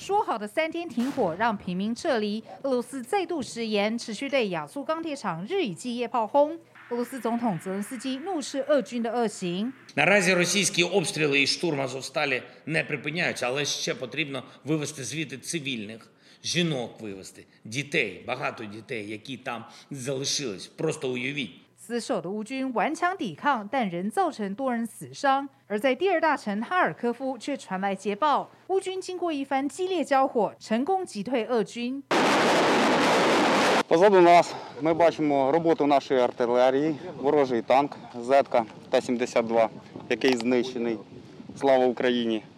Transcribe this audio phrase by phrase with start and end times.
[0.00, 6.58] 说好的三天停火让平民撤离，俄罗斯再度食言，持续对亚速钢铁厂日以继夜炮轰。
[6.88, 9.70] 俄罗斯总统泽连斯基怒斥俄军的恶行。
[21.90, 25.48] 死守的乌军顽强抵抗，但仍造成多人死伤。
[25.66, 32.00] 而在第二大城哈尔科夫，却传来捷报：乌军经过一番激烈交火，成功击退俄军。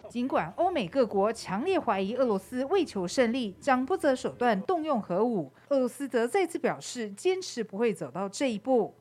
[0.09, 8.93] 尽管欧美各国强烈怀疑俄罗斯为求胜利将不择手段动用核武，俄罗斯则再次表示坚持不会走到这一步。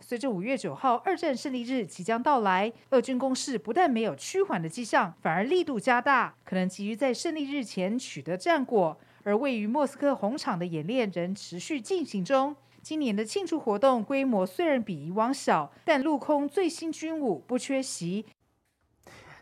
[0.00, 12.54] 随着五月九号二战胜利日即将到来，俄军攻势不但没有趋缓的迹象，反而力度加大，可能急于在胜利日前取得战果，而位于莫斯科红场的演练仍持续进行中。
[12.80, 18.24] 今年的庆祝活动规模虽然比以往小，但陆空最新军武不缺席。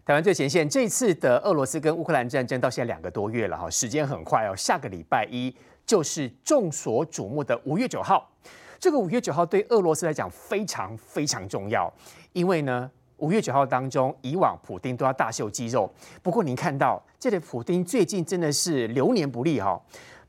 [0.07, 8.33] 台湾最前线，这次的俄罗斯跟乌克兰战争到现在两个多月了哈，时间很快哦，下个礼拜一就是众所瞩目的五月九号。
[8.81, 11.93] 这个五月九号对俄罗斯来讲非常非常重要，
[12.33, 12.91] 因为呢。
[13.19, 15.89] 五月九号当中，以往普丁都要大秀肌肉，
[16.23, 19.81] 不过您看到这里普丁最近真的是流年不利哈，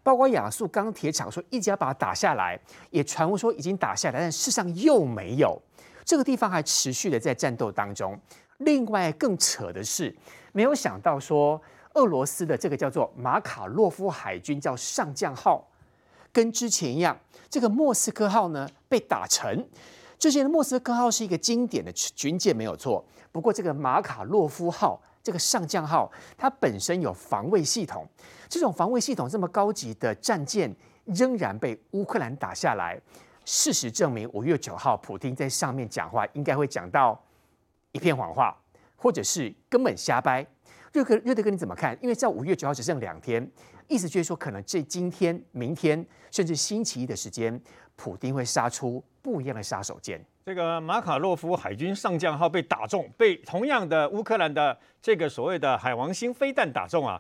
[0.04, 2.60] 包括亚速钢铁厂说一直要把它打下来，
[2.92, 5.60] 也传闻说已经打下来，但事实上又没有，
[6.06, 8.18] 这个地方还持续的在战斗当中。
[8.60, 10.16] 另外更扯的是，
[10.54, 11.60] 没有想到说
[11.96, 15.68] 俄罗斯的这个叫做马卡洛夫海军叫上将号，
[16.32, 17.18] 跟之前一样，
[17.50, 19.68] 这个莫斯科号呢被打沉。
[20.18, 23.06] 之前的莫斯科号是一个经典的军舰，没有错。
[23.32, 28.08] 不过这个马卡洛夫号这个上将号，它本身有防卫系统。
[28.48, 33.00] 这种防卫系统这么高级的战舰，仍然被乌克兰打下来。
[33.44, 37.22] 事实证明，五月九号普丁在上面讲话，应该会讲到
[37.92, 38.56] 一片谎话，
[38.96, 40.46] 或者是根本瞎掰。
[40.94, 41.98] 瑞克瑞德哥，你怎么看？
[42.02, 43.52] 因为在五月九号只剩两天，
[43.88, 47.62] 意思就是说，可能这今天、明天，甚至星期一的时间，
[47.96, 49.04] 普丁会杀出。
[49.26, 57.20] 不一样的杀手锏，这个马卡洛夫海军上将号被打中，被同样的乌克兰的这个所谓的海王星飞弹打中啊，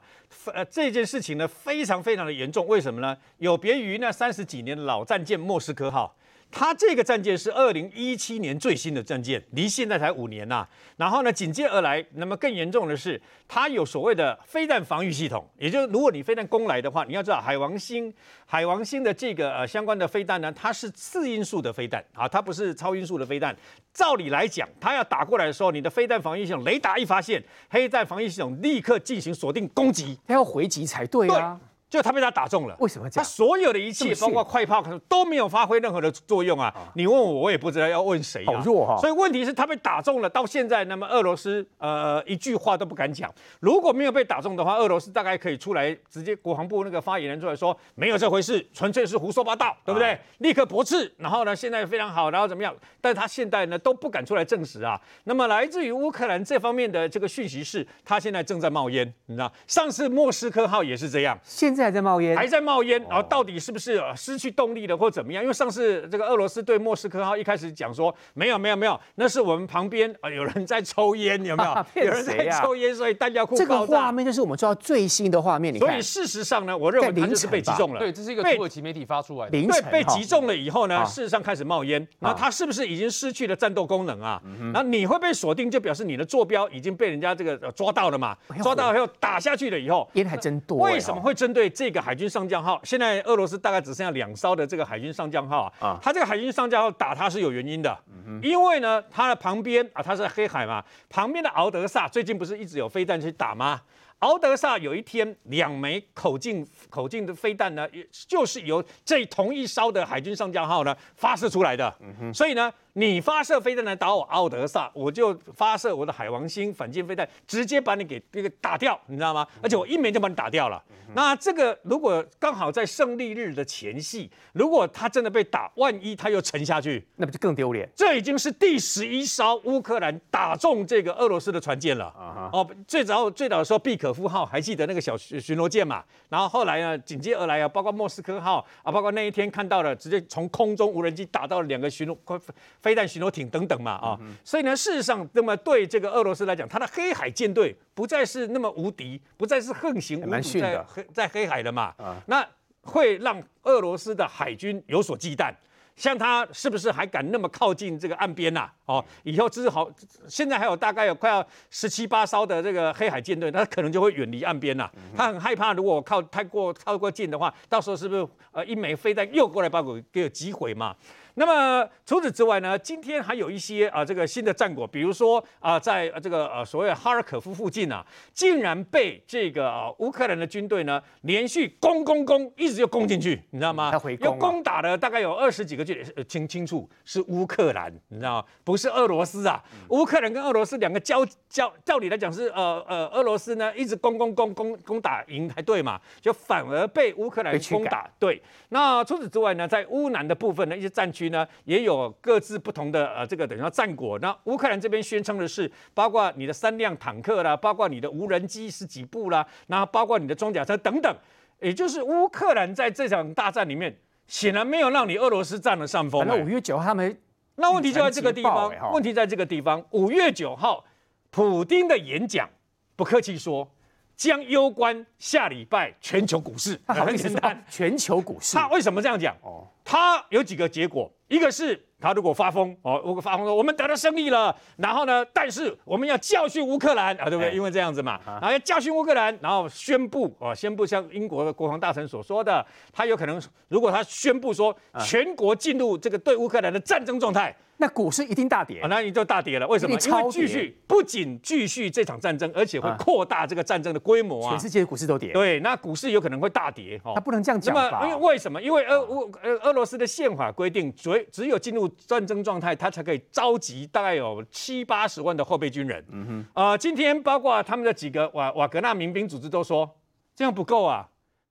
[0.53, 3.17] 呃，这件事情呢非常非常的严重，为什么呢？
[3.39, 6.15] 有别于那三十几年老战舰莫斯科号。
[6.57, 18.11] 它这个战舰是二零一七年最新的战舰，离现在才五年呐、然后呢，紧接而来，那么更严重的是，它有所谓的飞弹防御系统，也就是如果你飞弹攻来的话，你要知道海王星，
[18.45, 23.53] 海王星的这个呃相关的飞弹呢，它是次音速的飞弹啊，它不是超音速的飞弹。
[23.94, 31.59] 照理来讲，它要打过来的时候，你的飞弹防御系统雷达一发现，黑弹防御系统立刻进行锁定攻击，它要回击才对啊。
[31.95, 33.09] 就他被他打中了，为什么？
[33.09, 36.73] 他所有的一切，包括快炮，可能都没有发挥任何的作用啊！
[36.95, 38.47] 你问我，我也不知道要问谁啊。
[38.47, 38.97] 好弱哈！
[39.00, 43.33] 所以问题是，他被打中了，到现在，那么俄罗斯呃一句话都不敢讲。
[43.61, 50.19] 如果没有被打中的话，俄罗斯大概可以出来直接国防部那个发言人出来说没有这回事，纯粹是胡说八道，对不对？
[50.39, 51.09] 立刻驳斥。
[51.17, 52.75] 然后呢，现在非常好，然后怎么样？
[53.00, 55.00] 但他现在呢都不敢出来证实啊。
[55.23, 59.50] 那么来自于乌克兰这方面的这个讯息是，他现在正在冒烟，你知道？
[59.67, 62.66] 上次莫斯科号也是这样，现在还在冒烟，还在。
[62.66, 65.44] 冒烟，然后到底是不是失去动力了或怎么样？
[65.44, 71.69] 因为上次这个俄罗斯对莫斯科号一开始讲说没有没有没有，那是我们旁边啊有人在抽烟，有没有？
[71.75, 75.72] 啊、有人在抽烟，所以弹药库这个画面就是我们知道最新的画面。
[75.72, 78.00] 你看，所以事实上呢，我认为他就是被击中了。
[78.00, 79.51] 对，这是一个土耳其媒体发出来的。
[79.51, 84.41] 对，被击中了以后呢，事实上开始冒烟，那他是不是已经失去了战斗功能啊？
[84.74, 88.35] 那你会被锁定，就表示你的坐标已经被人家这个抓到了嘛？
[88.63, 90.79] 抓到以后打下去了以后，烟还真多。
[90.79, 92.80] 为什么会针对这个海军上将号？
[92.83, 97.95] 现在俄罗斯大概只剩下两艘的这个海军上将号啊，啊，它这个海军上将号打它是有原因的，
[98.25, 103.81] 嗯、因为呢，它的旁边啊，它是黑海嘛，旁边的敖德萨最近不是一直有飞弹去打吗？
[104.19, 119.45] 敖德萨有一天两枚口径口径的飞弹呢，也就是由这同一艘的海军上将号呢发射出来的，嗯、所以呢，你发射飞弹来打我敖德萨，我就发射我的海王星反舰飞弹，直接把你给这个打掉，你知道吗？
[119.62, 120.81] 而且我一枚就把你打掉了。
[121.13, 127.88] 那这个如果刚好在胜利日的前夕，如果他真的被打，万一他又沉下去，那不就更丢脸？
[127.95, 132.13] 这已经是第十一艘乌克兰打中这个俄罗斯的船舰了。
[132.18, 132.59] Uh huh.
[132.59, 136.03] 哦，最早最早的时候，毕可夫号还记得那个小巡逻舰嘛？
[136.29, 142.41] 然后后来呢，紧接而来啊，包括莫斯科号啊，包括那一天看到了直接从空中无人机打到了两个巡逻
[142.81, 144.17] 飞弹巡逻艇等等嘛啊。
[144.19, 144.25] Uh.
[144.44, 151.94] 所以呢，事实上，那么对这个俄罗斯来讲，它的黑海舰队不再是那么无敌，不再是横行无阻在黑在黑海了嘛。
[152.00, 152.15] Uh.
[152.27, 152.47] 那
[152.83, 155.53] 会让俄罗斯的海军有所忌惮。
[155.95, 158.69] 像他是不是还敢那么靠近这个岸边呐？
[158.86, 159.89] 哦，以后只好，
[160.27, 164.92] 现在还有大概有快要十七八艘的这个黑海舰队，他可能就会远离岸边啊。
[165.15, 170.95] 他很害怕，如果靠太过靠过近的话，到时候是不是呃一枚飞弹又过来把我给击毁嘛？
[171.37, 183.91] 那么除此之外呢，今天还有一些啊，这个新的战果，比如说啊，在这个呃所谓哈尔可夫附近啊，竟然被这个啊乌克兰的军队呢连续攻攻攻，一直就攻进去，你知道吗？
[183.91, 188.45] 他回攻，又攻打了大概有二十几个据点，清清楚是乌克兰，你知道吗？
[188.63, 189.61] 不是俄罗斯啊。
[189.89, 198.09] 乌克兰跟俄罗斯两个交交，照理来讲是呃呃俄罗斯呢一直攻攻攻攻攻打赢才对嘛，就反而被乌克兰攻打。
[198.17, 201.25] 对，那除此之外呢，在乌南的部分呢，一些战区。
[201.30, 204.18] 呢也有各自不同的呃这个等于说战果。
[204.19, 211.16] 那乌克兰这边宣称的是，包括你的三辆坦克啦，包括你的无人机十几部啦，然后包括你的装甲车等等。
[211.62, 216.25] 也就是乌克兰在这场大战里面，显然没有让你俄罗斯占了上风。
[216.27, 217.18] 那五月九号他们，
[217.56, 219.83] 那问题就在这个地方，问题在这个地方。
[219.92, 220.83] 五月九号，
[221.31, 222.50] 普丁的演讲，
[222.95, 223.71] 不客气说。
[224.15, 228.56] 将攸关下礼拜全球股市， 很简单，全球股市。
[228.56, 229.35] 他为什么这样讲？
[229.41, 237.53] 哦，他有几个结果，一个是他如果发疯哦，如果发疯说我们得到胜利了，然后呢，但是我们要教训乌克兰啊，对不对？
[237.53, 247.56] 因为这样子嘛，然后要教训乌克兰，然后宣布哦，宣布像英国的国防大臣所说的，他有可能如果他宣布说全国进入这个对乌克兰的战争状态。
[247.77, 249.68] 那股市一定大跌，啊，那你就大跌了。
[249.68, 250.00] 为什么？
[250.00, 254.51] 因为继续不仅继续这场战争，而且会扩大这个战争的规模啊！
[254.51, 255.33] 全世界的股市都跌。
[255.33, 257.00] 对，那股市有可能会大跌。
[257.04, 257.75] 他不能这样讲。
[257.75, 258.62] 那么，因为为什么？
[258.62, 266.04] 因为俄乌呃俄罗斯的宪法规定，只只有进入战争状态，他才可以召集大概有七八十万的后备军人。
[266.12, 266.45] 嗯哼。
[266.54, 269.98] 呃，今天包括他们的几个瓦瓦格纳民兵组织都说，
[270.33, 271.10] 这样不够啊。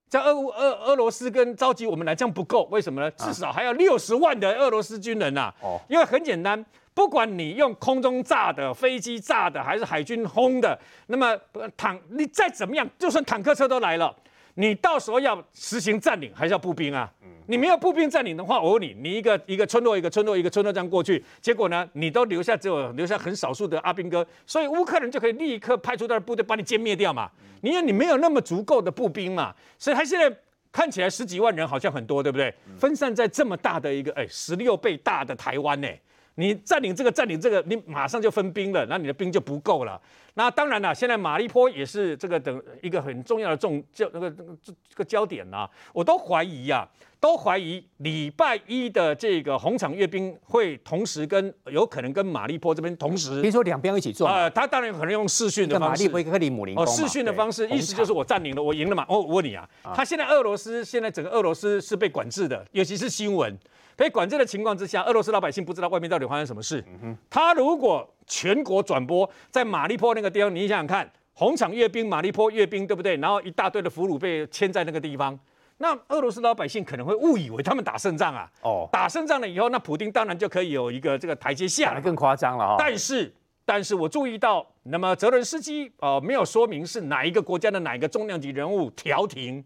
[0.09, 3.11] 在俄乌俄俄罗斯跟召集我们来，这样不够，为什么呢？
[3.12, 5.55] 至少还要六十万的俄罗斯军人呐、啊。
[5.61, 6.65] 哦，因为很简单，
[6.95, 10.79] 不管你用空中炸的、飞机炸的，还是海军轰的，
[11.09, 11.37] 那么
[11.77, 14.15] 坦你再怎么样，就算坦克车都来了。
[14.55, 17.11] 你到时候要实行占领，还是要步兵啊？
[17.47, 27.31] 你没有步兵占领的话，我问你，你一个一个村落一个村落一个村落这样过去，结果呢，你都留下只有留下很少数的阿兵哥，所以乌克兰就可以立刻派出他的部队把你歼灭掉嘛？
[27.61, 30.35] 因为你没有那么足够的步兵嘛，所以他现在
[30.73, 32.55] 看起来十几万人好像很多，对不对？
[32.79, 35.89] 分散在这么大的一个哎十六倍大的台湾呢？
[36.36, 40.00] 你占领这个，占领这个，你马上就分兵了，那你的兵就不够了。
[40.36, 45.70] 那当然了，现在马利坡也是这个等一个很重要的重焦那个这个这个焦点呐、啊。
[45.92, 46.90] 我都怀疑呀、啊，
[47.20, 59.06] 都怀疑礼拜一的这个红场阅兵会同时跟有可能跟马利坡这边同时，比如说两边一起做啊、呃，他当然有可能用视讯的方式，马利坡克里姆林哦，视讯的方式，意思就是我占领了，我赢了嘛。
[59.08, 63.56] 哦，我问你啊，他现在俄罗斯现在整个俄罗斯是被管制的，尤其是新闻。
[63.96, 66.85] 被管制的情况之下，俄罗斯老百姓不知道外面到底发生什么事。
[67.02, 73.17] 嗯、他如果全国转播在马利坡那个地方，你想想看，红场阅兵，马利坡阅兵，对不对？
[73.17, 75.38] 然后一大堆的俘虏被牵在那个地方，
[75.79, 78.51] 那俄罗斯老百姓可能会误以为他们打胜仗啊。
[78.63, 82.01] 哦，打胜仗了以后，那普丁当然就可以有一个这个台阶下。
[82.01, 82.77] 更夸张了哈、哦。
[82.79, 83.32] 但是，
[83.65, 89.65] 但是我注意到，那么泽伦斯基呃没有说明是哪一个国家的哪一个重量级人物调停，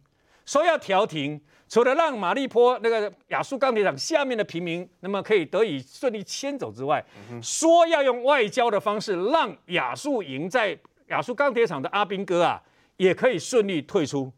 [0.49, 1.39] 说要调停。
[1.69, 10.75] 除了让马利坡那个亚速钢铁厂下面的平民，那么可以得以顺利迁走之外，嗯、说要用外交的方式让亚速营在
[11.09, 12.59] 亚速钢铁厂的阿兵哥啊，
[12.97, 14.33] 也可以顺利退出，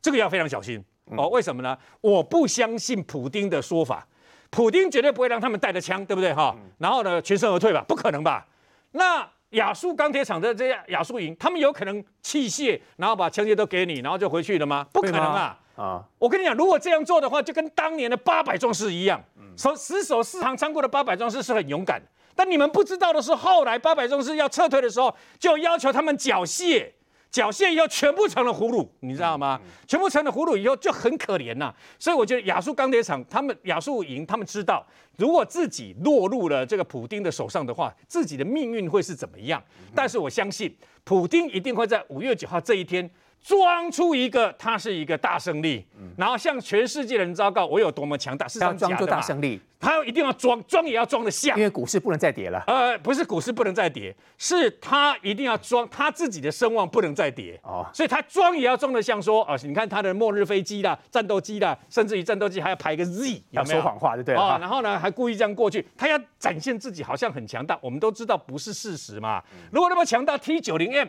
[0.00, 1.28] 这个要非常小心、嗯、哦。
[1.28, 1.78] 为什么呢？
[2.00, 4.04] 我不相信普丁的说法，
[4.50, 6.52] 普丁绝对不会让他们带着枪，对不对哈？
[6.58, 7.84] 嗯、然后呢，全身而退吧？
[7.86, 8.44] 不可能吧？
[8.90, 14.86] 那亚速钢铁厂的这些亚速营，他们有可能器械，然后把枪械都给你，然后就回去了吗？
[14.92, 15.58] 不可能啊！
[15.74, 16.04] 啊！
[16.18, 19.22] 我跟你讲，如果这样做的话，就跟当年的八百壮士一样，
[19.56, 22.00] 守死守四行仓库的八百壮士是很勇敢。
[22.34, 26.90] 但你们不知道的是，后来八百壮士要撤退的时候，就要求他们缴械，
[27.32, 29.58] 缴械以后全部成了俘虏，你知道吗？
[29.88, 31.74] 全部成了俘虏以后就很可怜呐。
[31.98, 34.86] 所以我觉得亚速钢铁厂，他们亚速营，他们知道，
[35.16, 39.62] 如果自己落入了这个普丁的手上的话，自己的命运会是怎么样。
[39.94, 43.10] 但是我相信，普丁一定会在五月九号这一天。
[43.42, 45.84] 装出一个，他是一个大胜利，
[46.16, 52.62] 然后向全世界的人昭告我有多么强大，是要装出大胜利，他一定要装，装也要装得像，因为股市不能再跌了。
[52.68, 63.74] 呃，不是股市不能再跌，是他一定要装他自己的声望不能再跌哦，所以他装也要装得像说啊，你看他的末日飞机啦、战斗机啦，甚至于战斗机还要排个 Z，有没有？
[63.76, 64.40] 要说谎话就对了。
[64.40, 69.42] 哦，然后呢，还故意这样过去，他要展现自己好像很强大，我们都知道不是事实嘛。
[69.72, 71.08] 如果那么强大，T 九零 M。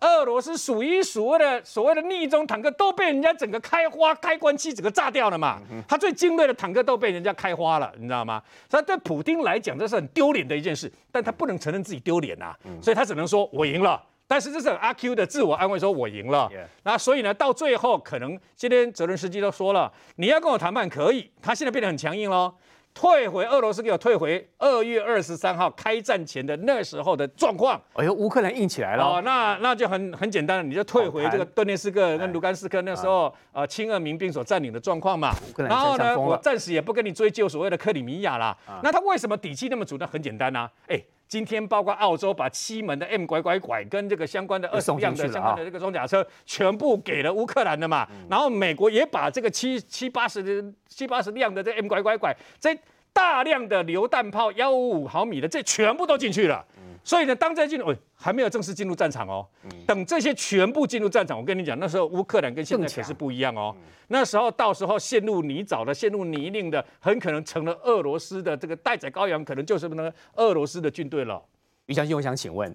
[0.00, 5.60] 俄罗斯数一数二的所谓的逆中坦克都被人家整个开花开关器整个炸掉了嘛？
[5.86, 8.42] 他最精锐的坦克都被人家开花了，你知道吗？
[8.68, 14.02] 所以对普京来讲，这是很丢脸的一件事，但他不能承认自己丢脸呐，所以他只能说我赢了。
[14.26, 16.48] 但是这是很阿 Q 的自我安慰，说我赢了。
[16.84, 22.54] 那所以呢，到最后可能今天泽伦斯基都说了，你要跟我谈判可以，他现在变得很强硬喽。
[22.92, 27.80] 退回俄罗斯，给我退回二月二十三号开战前的那时候的状况。
[27.94, 29.04] 哎呦，乌克兰硬起来了。
[29.04, 35.32] 哦，那那就很很简单了，你就退回这个顿涅斯克跟卢甘斯克那时候呃亲俄民兵所占领的状况嘛。
[35.56, 38.56] 然后呢，我暂时也不跟你追究所谓的克里米亚啦。
[38.82, 39.96] 那他为什么底气那么足？
[39.98, 41.00] 那很简单呐，哎。
[41.30, 52.76] 今天包括澳洲把七门的 M 拐拐拐跟这个相关的二十辆的相关的这个装甲车全部给了乌克兰的嘛，然后美国也把这个七七八十的七八十辆的这 M 拐拐拐这
[53.12, 56.66] 大量的榴弹炮幺五五毫米的这全部都进去了。
[57.02, 59.46] 所以呢，当这进入，还没有正式进入战场哦。
[59.86, 63.74] 等这些全部进入战场，我跟你讲，那时候乌克兰跟现在可是不一样哦。
[64.08, 71.42] 那时候到时候陷入泥沼的、陷入泥泞的，很可能成了俄罗斯的这个待宰羔羊，可能就是那个俄罗斯的军队了。
[71.86, 72.74] 于将军，我想请问，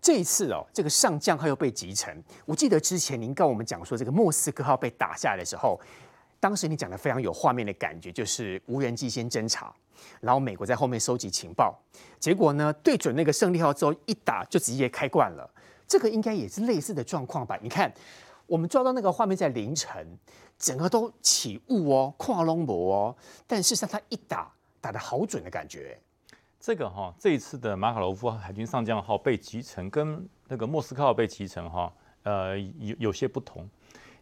[0.00, 2.22] 这一次哦，这个上将号又被击沉。
[2.44, 5.78] 我记得之前您跟我们讲说，这个莫斯科号被打下来的时候。
[6.38, 9.74] 当时你讲的非常有画面的感觉，就是无人机先侦察，
[10.20, 11.78] 然后美国在后面收集情报，
[12.18, 15.48] 结果呢，对准那个胜利号之后一打就直接开罐了。
[15.86, 17.58] 这个应该也是类似的状况吧？
[17.62, 17.92] 你看，
[18.46, 20.18] 我们抓到那个画面在凌晨，
[20.58, 25.96] 整个都起雾哦，跨龙膜哦，但事实上它一打打得好准的感觉。
[26.58, 31.92] 这个哈，这一次的马卡罗夫海军上将号被击沉，跟那个莫斯科号被击沉哈，
[32.24, 33.62] 呃，有有些不同，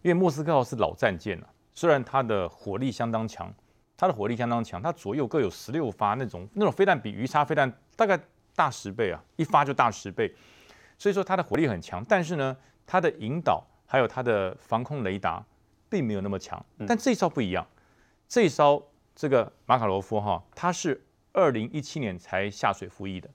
[0.02, 1.48] 因为莫斯科号是老战舰了。
[1.72, 3.50] 虽然它的火力相当强，
[3.96, 8.18] 它的火力相当强，它左右各有十六发那种那种飞弹，比鱼叉飞弹大概
[8.54, 10.34] 大十倍啊，一发就大十倍，
[10.98, 12.04] 所以说它的火力很强。
[12.08, 15.44] 但是呢，它的引导还有它的防空雷达
[15.88, 16.64] 并没有那么强。
[16.86, 17.66] 但这一艘不一样，
[18.28, 18.82] 这一艘
[19.14, 21.00] 这个马卡罗夫哈，它是
[21.32, 23.30] 二零一七年才下水服役的，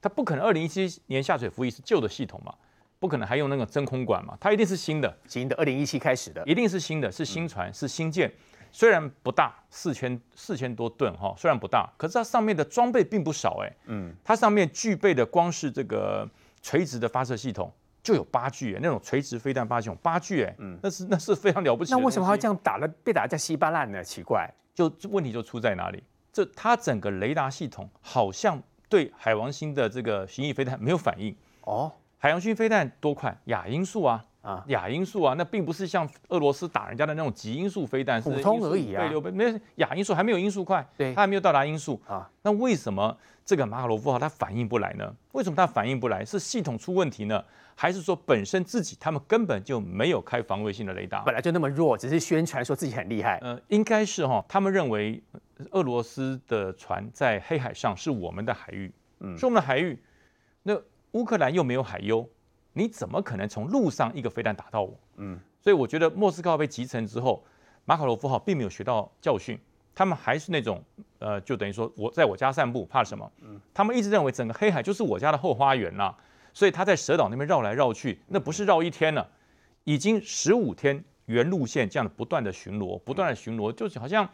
[0.00, 2.54] 它不可能二零一七年下水服役是旧的系统嘛。
[3.00, 4.34] 不可能还用那个真空管嘛？
[4.40, 8.32] 它一定是新的，新的，二零一七开始的，一定是新的，是新船，是新舰。
[8.76, 13.72] 虽然不大，四千四千多吨哈，虽然不大，可是它上面的装备并不少哎。
[13.84, 16.28] 嗯，它上面具备的光是这个
[16.60, 21.92] 垂直的发射系统就有八具哎，那种垂直飞弹发射系统八具哎，嗯，那是 那是非常了不起。
[21.92, 24.02] 那为什么会这样打了被打得稀巴烂呢？
[24.02, 26.02] 奇怪，就问题就出在哪里？
[26.32, 31.92] 这它整个雷达系统好像对海王星的这个巡弋飞弹没有反应哦。
[32.18, 33.38] 海王星飞弹多快？
[33.44, 39.08] 亚音速啊啊，亚音速啊，那并不是像俄罗斯打人家的那种极音速飞弹，普通而已啊。
[39.08, 42.30] 对，没亚音速还没有音速快，对，它还没有到达音速啊。
[42.42, 45.14] 那为什么这个马卡罗夫号它反应不来呢？
[45.32, 46.22] 为什么它反应不来？
[46.22, 47.42] 是系统出问题呢，
[47.74, 51.22] 还是说本身自己他们根本就没有开防卫性的雷达？
[51.22, 53.38] 本来就那么弱，只是宣传说自己很厉害。
[53.40, 55.22] 呃，应该是哈，他们认为
[55.70, 59.98] 俄罗斯的船在黑海上是我们的海域，嗯，是我们的海域，
[60.64, 60.78] 那。
[61.14, 62.28] 乌克兰又没有海优，
[62.74, 64.94] 你怎么可能从路上一个飞弹打到我？
[65.16, 67.42] 嗯，所以我觉得莫斯科号被击沉之后，
[67.84, 69.58] 马卡罗夫号并没有学到教训，
[69.94, 70.82] 他们还是那种
[71.20, 73.30] 呃，就等于说我在我家散步，怕什么？
[73.42, 76.12] 嗯，他们一直认为整个黑海就是我家的后花园呐，
[76.52, 79.26] 所以他在蛇岛那边绕来绕去，那不是绕一天了，
[79.84, 84.28] 已经十五天原路线这样不断的巡逻，不断的巡逻，就是好像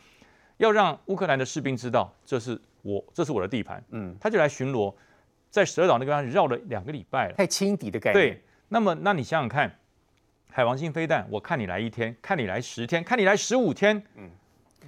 [0.56, 4.94] 要让乌克兰的士兵知道这是我，这是我的地盘，嗯，他就来巡逻。
[5.50, 8.24] 在蛇岛那个地方绕了两个礼拜了，太轻敌的概念。
[8.24, 9.70] 对，那么那你想想看，
[10.48, 14.30] 海王星飞弹，我看你来一天，看你来十天，看你来十五天，嗯，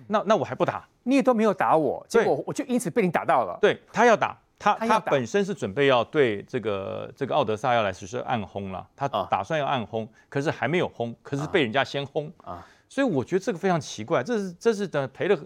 [0.07, 3.59] 那那我还不打，你也都没有打我，结果我就因此被你打到了。
[3.61, 15.37] 对，他要打，他他本身是准备要对这个这个奥德萨要来实施暗轰了，他打算要暗轰，可是还没有轰，可是被人家先轰啊，所以我觉得这个非常奇怪，这是这是等赔了。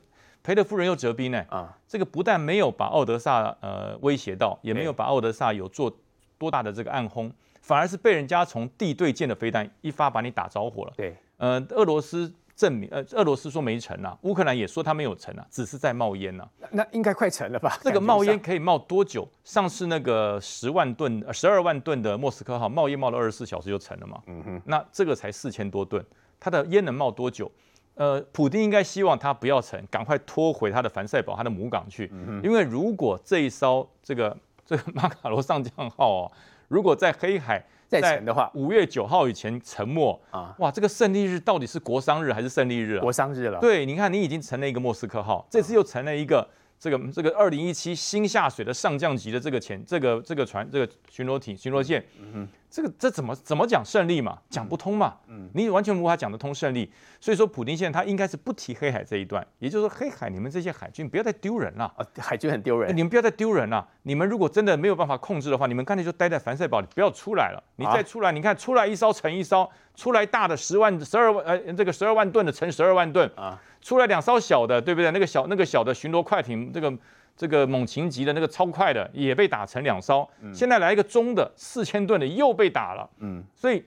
[0.46, 5.92] 赔了夫人又折兵呢，啊，这个不但没有把奥德萨呃威胁到，也没有把奥德萨有做
[6.38, 7.28] 多大的这个暗轰，
[7.62, 10.92] 反而是被人家从地对舰的飞弹一发把你打着火了。
[10.96, 16.48] 对，呃，俄罗斯证明，呃，俄罗斯说没成啊，乌克兰也说他没有成啊，只是在冒烟啊。
[16.70, 17.76] 那应该快成了吧？
[17.82, 19.28] 这个冒烟可以冒多久？
[19.42, 24.22] 上次那个十万吨、十二万吨的莫斯科号冒烟冒了二十四小时就成了嘛？
[24.26, 26.06] 嗯哼，那这个才四千多吨，
[26.38, 27.50] 它的烟能冒多久？
[27.96, 32.08] 呃，普丁应该希望他不要沉，赶快拖回他的凡赛堡，他的母港去。
[32.12, 36.32] 嗯、因为如果这一艘这个这个马卡罗上将号哦，
[36.68, 43.00] 如果在黑海再沉的话，五月九号以前沉没啊，哇，这个胜利日到底是国殤日还是胜利日啊？
[43.00, 43.58] 国殤日了。
[43.60, 46.48] 对，你看你已经成了一个莫斯科号，这次又成了一个。
[46.78, 54.36] 这个这个二零一七新下水的上将级的这个潜这个这个船这个巡逻艇巡逻舰，嗯哼，这个这怎么怎么讲胜利嘛？
[54.50, 55.14] 讲不通嘛？
[55.28, 56.92] 嗯，你完全无法讲得通胜利。
[57.18, 62.04] 所以说，普丁现在他应该是不提黑海这一段，也就是说，黑海你们这些海军不要再丢人了啊！
[62.18, 63.88] 海军很丢人，你们不要再丢人了。
[64.02, 67.64] 你们如果真的没有办法控制的话，你们干脆就待在凡赛堡里，不要出来了。
[67.76, 75.10] 你再出来，你看出来一艘沉一艘，出来大的十万十二万呃这个十二万吨的沉十二万吨啊，出来两艘小的，对不对？
[75.12, 76.92] 那个小那个小的巡逻快艇这个。
[77.36, 83.84] 这个猛禽级的那个超快的也被打成两艘，嗯、现在来一个中的四千吨的又被打了，嗯，所以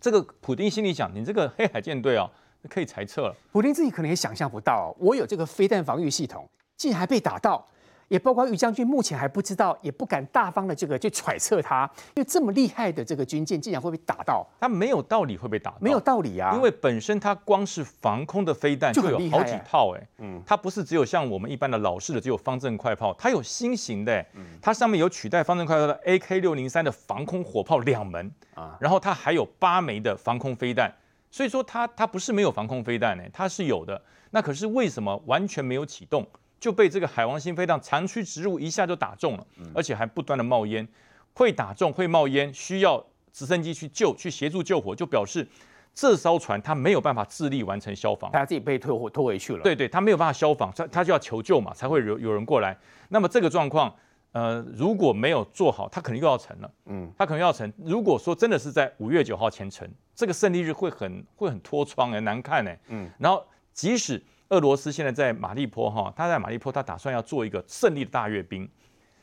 [0.00, 2.30] 这个普丁心里想，你这个黑海舰队啊，
[2.68, 3.34] 可以裁撤了。
[3.52, 7.66] 普丁自己可能也想象不到，我有这个飞弹防御系统，竟然还被打到。
[8.08, 30.92] 也包括于将军，目前还不知道，也不敢大方的这个去揣测他，因为这么厉害的这个军舰，竟然会被打到，他没有道理会被打到，没有道理啊，因为本身它光是防空的飞弹就有好几套哎，嗯，它不是只有像我们一般的老式的只有方阵快炮，它有新型的，嗯，它上面有取代方阵快炮的 AK 六零三的防空火炮两门啊，然后它还有八枚的防空飞弹，
[31.30, 36.26] 所以说它它不是没有防空飞弹呢，它是有的，那可是为什么完全没有启动？
[36.64, 40.88] 就被这个海王星飞弹长驱直入，一下就打中了，而且还不断的冒烟，
[41.34, 45.46] 会打中会冒烟，需要直升机去救，去协助救火，就表示
[45.92, 49.62] 这艘船它没有办法自力完成消防，它自己被拖拖回去了。
[49.62, 52.74] 对对，它没有办法消防，它它就要求救嘛，才会有有人过来。
[53.10, 53.94] 那么这个状况，
[54.32, 56.70] 呃，如果没有做好，它可能又要沉了。
[56.86, 57.70] 嗯，它可能要沉。
[57.76, 62.80] 如果说真的是在五月九号前沉，这个胜利日会很会很脱窗哎，难看哎。
[62.88, 63.44] 嗯，然后
[63.74, 64.24] 即使。
[64.50, 68.68] 俄罗斯现在在马利坡哈，他在马利坡，他打算要做一个胜利的大阅兵。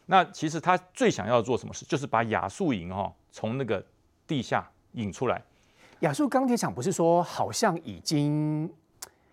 [0.08, 3.82] 那其实他最想要做什么事，就是把亚速营哈从那个
[4.28, 5.42] 地下引出来。
[6.00, 8.70] 亚速钢铁厂不是说好像已经，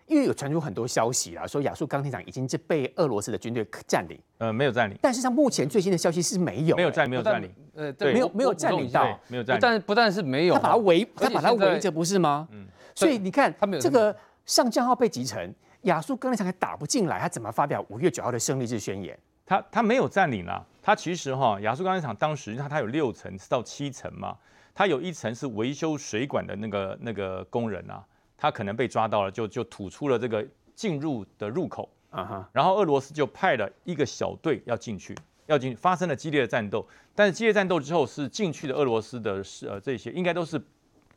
[0.05, 4.17] 因为有传出很多消息啦，说亚速钢铁厂已经是被俄罗斯的军队占领。
[4.37, 4.97] 呃，没有占领。
[5.01, 7.51] 但是像目前最新的消息是没有，没有占，没有占领。
[7.73, 9.59] 呃，对，没有没有占领到，没有占领。
[9.59, 12.47] 但不但是没有，他把它围，他把它围着，不是吗？
[12.51, 12.67] 嗯。
[12.93, 15.53] 所以你看，他没有这个上将号被击沉。
[15.83, 19.17] 亚速钢铁厂还打不进来，他怎么发表五月九号的胜利日宣言？
[19.45, 24.37] 他他没有占领了，他其实哈亚速钢铁厂当时他他有六层到七层嘛，
[24.75, 28.03] 他有一层是维修水管的那个那个工人啊，
[28.37, 32.45] 他可能被抓到了，就就吐出了这个进入的入口啊哈，uh huh.
[32.51, 40.61] 然后俄罗斯就派了一个小队要进去，要进发生了激烈的战斗，但是激烈战斗之后是进去的俄罗斯的是呃这些应该都是。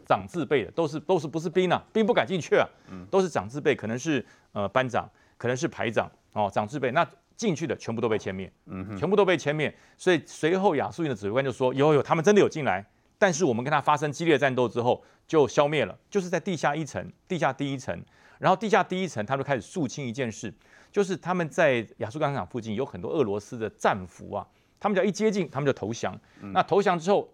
[0.07, 2.69] 长字辈的都是都是不是兵啊，兵不敢进去啊，
[3.11, 12.85] 都是长字辈，可能是呃班长，可能是排长哦，长字辈那进去的全部都被歼灭，嗯，全部都被歼灭，所以随后亚速营的指挥官就说有有他们真的有进来，
[13.19, 17.99] 但是我们跟他发生激烈战斗之后就消灭了，就是在地下一层，地下第一层，
[18.39, 20.53] 然后地下第一层他就开始肃清一件事，
[20.93, 24.47] 就是他们在亚速钢铁厂附近有很多俄罗斯的战俘啊，
[24.79, 26.19] 他们只要一接近他们就投降，
[26.53, 27.29] 那投降之后。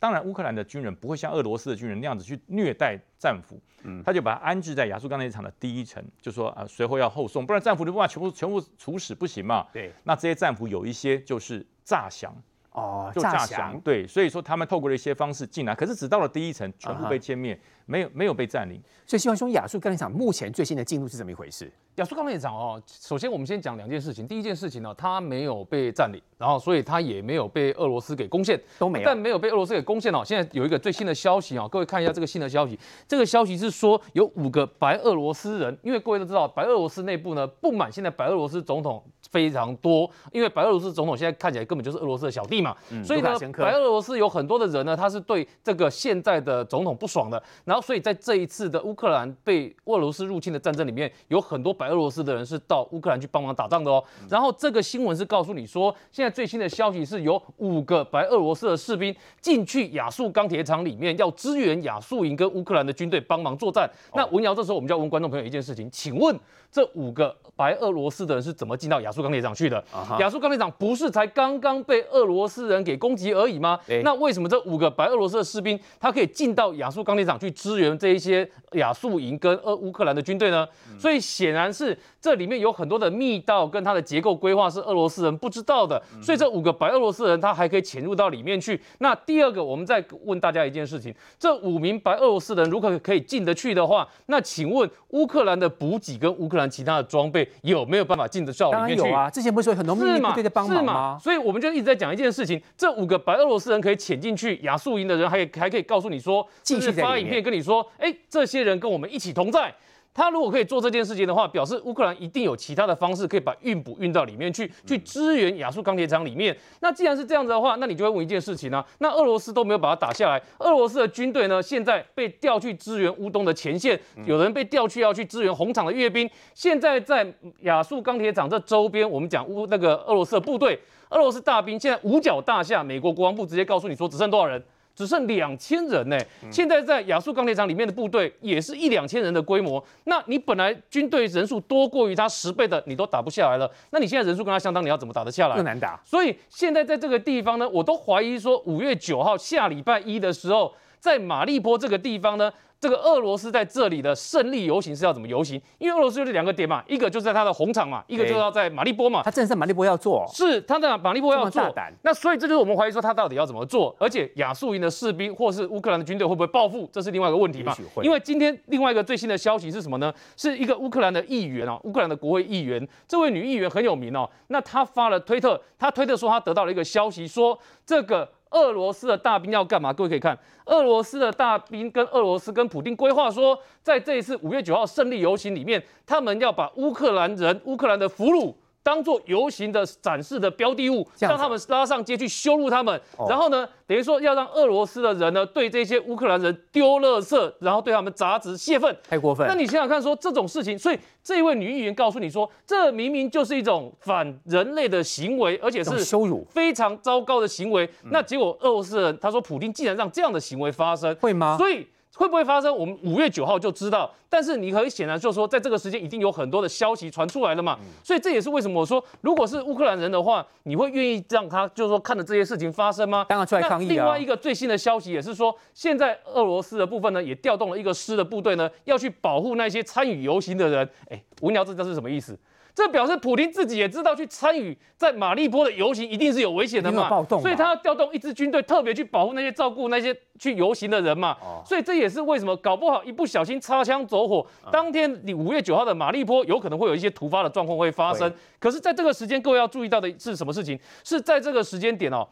[0.00, 9.66] 当然，乌克兰的军人不会像俄罗斯的军人那样子去虐待战俘，嗯，他就把他安置在亚速钢铁厂的第一层，就说啊，随后要后送，不然战俘就不法全部全部处死不行嘛。
[9.72, 12.32] 对，那这些战俘有一些就是诈降。
[12.78, 18.80] 哦，就诈降，对，所以说他们透过了一些方式进来，可是只到了第一层，全部被歼灭，没有没有被占领。
[19.06, 21.70] 所以希望兄亚速钢铁厂目前最新的进度是怎么一回事？
[21.96, 24.26] 亚速钢铁厂哦，首先我们先讲两件事情。
[24.28, 29.04] 第一件事情呢，它没有被占领，然后所以它也没有被俄罗斯给攻陷，都没有。
[29.04, 30.22] 但没有被俄罗斯给攻陷哦。
[30.24, 32.78] 现在有一个最新的消息哦，各位看一下这个新的消息。
[33.08, 43.28] 这个消息是说有五个白俄罗斯人，因为各位都知道白俄罗斯内部呢不满现在白俄罗斯总统非常多，因为白俄罗斯总统现在看起来根本就是俄罗斯的小弟嘛，嗯、所以呢。
[43.56, 54.02] 白俄罗斯有很多的人呢，他是对这个现在的总统不爽的，然后所以在这一次的乌克兰被俄罗斯入侵的战争里面，有很多白俄罗斯的人是到乌克兰去帮忙打仗的哦。
[54.28, 63.88] 然后这个新闻是告诉你说，现在最新的消息是有五个白俄罗斯的士兵进去亚速钢铁厂里面，要支援亚速营跟乌克兰的军队帮忙作战。
[64.14, 66.38] 那文瑶这时候我们就要问观众朋友一件事情，请问
[66.70, 69.84] 这五个白俄罗斯的人是怎么进到亚速钢铁厂去的？
[70.18, 73.76] 亚速钢铁厂不是才刚刚被俄罗罗斯人给攻击而已吗？
[74.04, 80.64] 那为什么这五个白俄罗斯的士兵他可以进到亚速钢铁厂去支援这一些亚速营跟俄乌克兰的军队呢？
[80.96, 88.80] 所以显然是这里面有很多的密道跟它的结构规划是俄罗斯人不知道的，所以这五个白俄罗斯人他还可以潜入到里面去。
[88.98, 99.07] 那第二个，我们再问大家一件事情：这五名白俄罗斯人如果可以进得去的话，那请问乌克兰的补给跟乌克兰其他的装备有没有办法进得到里面去？
[99.12, 101.18] 啊，之前不是说有很多秘密部队在帮忙吗？
[101.20, 109.74] 所以我们就一直在讲一件事情：这五个白俄罗斯人可以潜进去亚速营的人，还还可以告诉你说，继续发影片跟你说，哎，这些人跟我们一起同在。
[110.18, 116.54] 他如果可以做这件事情的话，表示乌克兰一定有其他的方式可以把运补运到里面去，去支援亚速钢铁厂里面。
[116.80, 118.86] 那既然是这样子的话，那你就会问一件事情呢、啊？
[118.98, 126.28] 那俄罗斯都没有把它打下来，俄罗斯的军队呢，现在被调去支援乌东的前线，有人被调去要去支援红场的阅兵。
[126.52, 127.24] 现在在
[127.60, 130.76] 亚速钢铁厂这周边，我们讲乌那个俄罗斯的部队，
[131.10, 134.60] 俄罗斯大兵现在五角大厦，美国国防部直接告诉你说，只剩多少人？
[134.98, 136.18] 只剩两千人呢，
[136.50, 139.82] 现在在亚速钢铁厂里面的部队也是一两千人的规模。
[140.06, 143.70] 那你本来军队人数多过于他十倍的，你都打不下来了。
[143.90, 145.54] 那你现在人数跟他相当，你要怎么打得下来？
[145.54, 146.00] 更难打。
[146.04, 152.52] 所以现在在这个地方呢，我都怀疑说，五月九号下礼拜一的时候，在马利波这个地方呢。
[152.80, 155.60] 这个俄罗斯在这里的胜利游行是要怎么游行？
[155.78, 159.20] 因为俄罗斯就是两个点嘛，一个就是在它的红场嘛，一个就是要在马利波嘛。
[159.24, 161.74] 他正是马利波要做，是他在马利波要做。
[162.02, 167.76] 那所以这就是我们怀疑说他到底要怎么做，而且亚速营的士兵或是乌克兰的军队会不会报复，这是另外一个问题嘛。
[168.00, 170.14] 因为今天另外一个最新的消息是什么呢？
[170.36, 174.30] 是一个乌克兰的议员哦，乌克兰的国会议员，这位女议员很有名哦。
[174.46, 178.30] 那她发了推特，她推特说她得到了一个消息，说这个。
[178.50, 179.92] 俄罗斯的大兵要干嘛？
[179.92, 188.54] 各位可以看，俄罗斯的大兵跟俄罗斯跟普京规划说，在这一次五月九号胜利游行里面，他们要把乌克兰人、乌克兰的俘虏。
[188.82, 199.46] 当做游行的展示的标的物，让他们拉上街去羞辱他们，然后呢，等于说要让俄罗斯的人呢对这些乌克兰人丢垃圾，然后对他们砸纸泄愤，太过分。
[199.46, 207.88] 那你想想看，说这种事情，所以这一位女议员告诉你说，这明明就是一种反人类的行为，而且是羞辱，非常糟糕的行为。
[208.10, 211.56] 那结果俄罗斯人他说，普京竟然让这样的行为发生，会吗？
[211.58, 211.86] 所以。
[212.18, 212.76] 会不会发生？
[212.76, 214.10] 我们五月九号就知道。
[214.28, 217.78] 但是你可以显然就是说，在这个时间已经有很多的消息传出来了嘛。
[218.02, 223.24] 所以这也是为什么我说，如果是乌克兰人的话，你会愿意让他就是说看着这些事情发生吗？
[223.28, 223.88] 当然出来抗议啊。
[223.88, 230.90] 另外一个最新的消息也是说，现在俄罗斯的部分呢，也调动了一个师的部队呢，要去保护那些参与游行的人。
[231.10, 232.36] 哎，无聊，这这是什么意思？
[232.78, 241.36] 这表示普京自己也知道，去参与在马利波的游行一定是有危险的嘛，所以他要调动一支军队，特别去保护那些照顾那些去游行的人嘛。
[241.66, 248.32] 所以这也是为什么搞不好一不小心擦枪走火，当天你五月九号的马利波有可能会有一些突发的状况会发生。
[248.60, 250.78] 可是在这个时间，各位要注意到的是什么事情？
[251.02, 252.24] 是在这个时间点哦，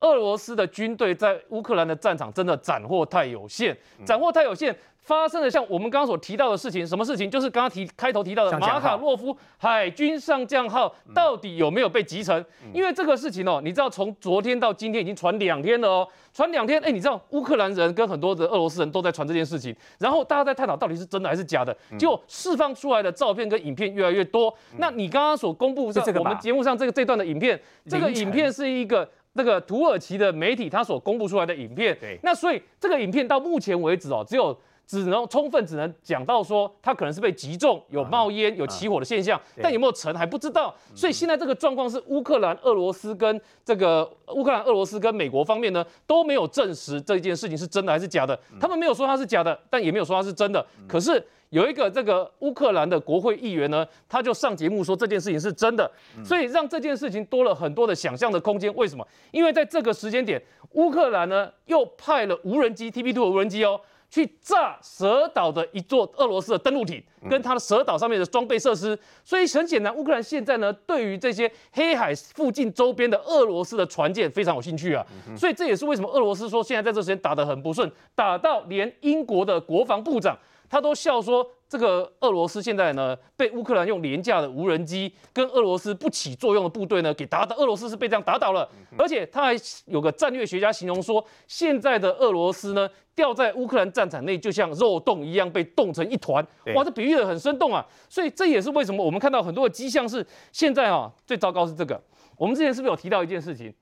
[0.00, 3.76] 俄罗斯的军队在乌克兰的战场真的斩获太有限，
[4.06, 4.74] 斩获太有限。
[5.02, 7.28] 发生了像我们刚刚所提到的事情，什么事情？
[7.28, 12.44] 就是刚刚提开头提到的马卡洛夫海军上将号到底有没有被击沉？
[12.72, 24.54] 因为这个事情哦，你知道从昨天到今天已经传两天了哦，传两天，哎，你知道乌克兰人跟很多的俄罗斯人都在传这件事情，然后大家在探讨到底是真的还是假的，就释放出来的照片跟影片越来越多。
[24.78, 34.56] 那你刚刚所公布在我们节目上这个这段的影片，这个影片是一个那个土耳其的媒体他所公布出来的影片，对，那所以这个影片到目前为止哦，只有。
[35.00, 40.74] 只能充分只能讲到说，他可能是被击中，有冒烟、有起火的现象，但有没有沉还不知道。
[40.94, 48.38] 所以现在这个状况是乌克兰、俄罗斯跟这个乌克兰、俄罗斯跟美国方面呢都没有证实这件事情是真的还是假的。
[48.60, 50.64] 他们没有说它是假的，但也没有说它是真的。
[50.86, 55.90] 可是有一个这个乌克兰的国会议员呢，他就上节目说这件事情是真的，
[56.24, 58.74] 所以让这件事情多了很多的想象的空间。
[58.74, 59.06] 为什么？
[59.30, 63.80] 因为在这个时间点，乌克兰呢又派了无人机 TB2 的无人机哦。
[64.12, 68.96] 去炸蛇岛的一座俄罗斯的登陆艇，跟它的蛇岛上面的装备设施。
[69.24, 75.02] 所以很显然，乌克兰现在呢，对于这些黑海附近周边的俄罗斯的船舰非常有兴趣啊。
[75.34, 81.50] 所以这也是为什么俄罗斯说现在在这时间打得很不顺，打到连英国的国防部长他都笑说。
[81.72, 89.54] 这个俄罗斯现在呢，被乌克兰用廉价的无人机跟俄罗斯不起作用的部队呢给打倒，俄罗斯是被这样打倒了，而且他还
[89.86, 96.46] 有个战略学家形容说，现在的俄罗斯呢掉在乌克兰战场内，就像肉冻一样被冻成一团。
[96.74, 97.82] 哇，这比喻的很生动啊！
[98.06, 101.98] 所以这也是为什么我们看到很多的迹象是现在啊，最糟糕是这个。
[102.36, 103.72] 我们之前是不是有提到一件事情？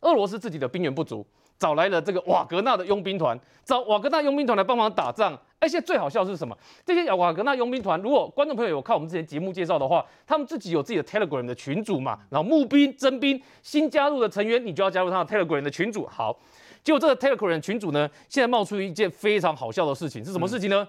[0.00, 1.24] 俄罗斯自己的兵源不足。
[1.62, 5.38] 找来了这个瓦格纳的佣兵团，找瓦格纳佣兵团来帮忙打仗。
[5.60, 6.52] 而且最好笑的是什么？
[6.84, 16.04] 这些瓦格纳佣兵团，如果观众朋友有看我们之前节目介绍的话，他们自己有自己的 Telegram 的群组嘛，然后募兵征兵，新加入的成员你就要加入他的 Telegram 的群组。
[16.08, 16.36] 好，
[16.82, 20.82] 结果这个 Telegram 群组呢，现在冒出一件非常好笑的事情，是什么事情呢？
[20.82, 20.88] 嗯、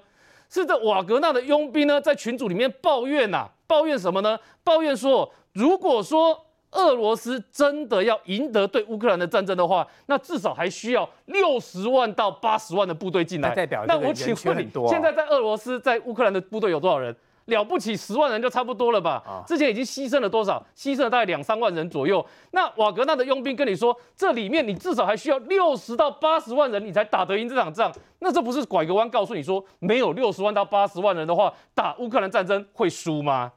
[0.49, 4.39] 是这瓦格纳的佣兵呢，在群组里面抱怨呐、啊，抱怨什么呢？
[4.63, 13.53] 抱怨说，如果说俄罗斯真的要赢得对乌克兰的战争的话，那至少还需要六十万到八十万的部队进来。
[13.55, 17.15] 代表那我请问你，现在在俄罗斯在乌克兰的部队有多少人？
[17.47, 19.21] 了不起十万人就差不多了吧？
[19.45, 20.65] 之前已经牺牲了多少？
[20.77, 22.25] 牺牲了大概两三万人左右。
[22.51, 27.91] 那瓦格纳的佣兵跟你说，这里面你至少还需要六十到八十万人，你才打得赢这场仗。
[28.19, 33.51] 那这不是拐个弯告诉你说，没有六十万到八十万人的话，打乌克兰战争会输吗？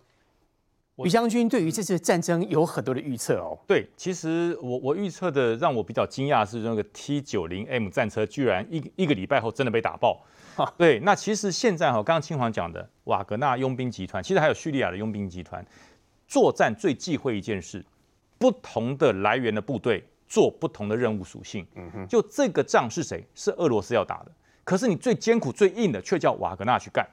[1.04, 3.58] 于将军对于这次战争有很多的预测哦。
[3.66, 10.24] 对，其实我我预测的让我比较惊讶的是那个 T 九零 M 战车居然一一个礼拜后真的被打爆。
[10.56, 15.62] 哈 对，那其实现在哈，刚刚青黄讲的瓦格纳佣兵集团，其实还有叙利亚的佣兵集团，
[16.26, 17.84] 作战最忌讳一件事，
[18.38, 21.66] 不同的来源的部队做不同的任务属性。
[21.74, 23.22] 嗯哼，就这个仗是谁？
[23.34, 24.32] 是俄罗斯要打的，
[24.64, 27.06] 可是你最艰苦最硬的却叫瓦格纳去干。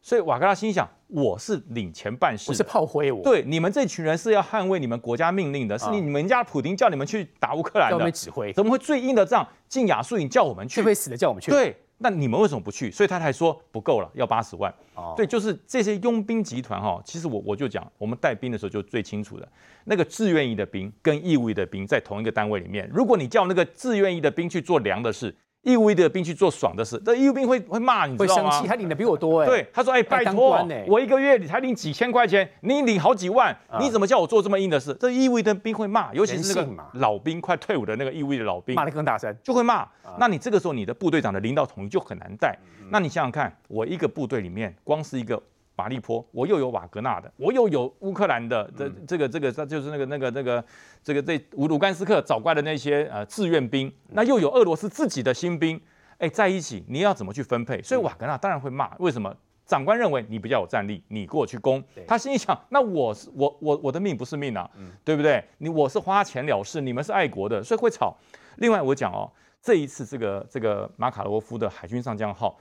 [0.00, 3.10] 所以瓦格纳心想：我是领钱办事，我是炮灰。
[3.12, 10.76] 我对你们这群人是要捍卫你们国家命令的，是你们家普丁叫你们去打乌克兰的，指挥怎么会最硬的仗进亚速营叫我们去？
[10.76, 11.50] 最会死的叫我们去。
[11.50, 12.90] 对，那你们为什么不去？
[12.90, 14.72] 所以他才说不够了，要八十万。
[14.94, 17.00] 哦，对，就是这些佣兵集团哈。
[17.04, 19.46] 其实我我就讲，我们带兵的时候就最清楚的，
[19.84, 25.34] 那个志愿役的兵跟义务役的兵在同一个单位里面，如果你叫那个志愿役的兵去做粮的事。
[25.62, 28.44] 义务役的兵去做爽的事，这义务兵会会骂你，知道吗？
[28.44, 29.46] 会生气，他领的比我多哎。
[29.46, 39.86] 对，他说：“哎，拜托，我一个月才领几千块钱，你领好几万，你怎么叫我做这么硬的事？”这义务役的兵会骂，尤其是那个老兵快退伍的那个义务役的老兵，骂得更大声，就会骂。
[40.18, 42.56] 那你这个时候你的部队长的领导统一就很难带。
[42.90, 45.42] 那你想想看，我一个部队里面光是一个。
[45.78, 50.64] 马利坡，我又有瓦格纳的，我又有乌克兰的，这这个这个，这就是那个那个那个
[51.04, 55.80] 这个这乌卢甘斯克找过来的那些呃志愿兵，那又有俄罗斯自己的新兵，
[56.18, 57.80] 哎，在一起，你要怎么去分配？
[57.80, 59.32] 所以瓦格纳当然会骂，为什么？
[59.66, 64.68] 长官认为你比较有战力，你过去攻，他心里想，那我是我我我的命不是命啊，
[65.04, 65.44] 对不对？
[65.58, 68.16] 你我是花钱了事，你们是爱国的，所以会吵。
[68.56, 69.30] 另外我讲哦，
[69.62, 72.58] 这一次这个这个马卡罗夫的海军上将号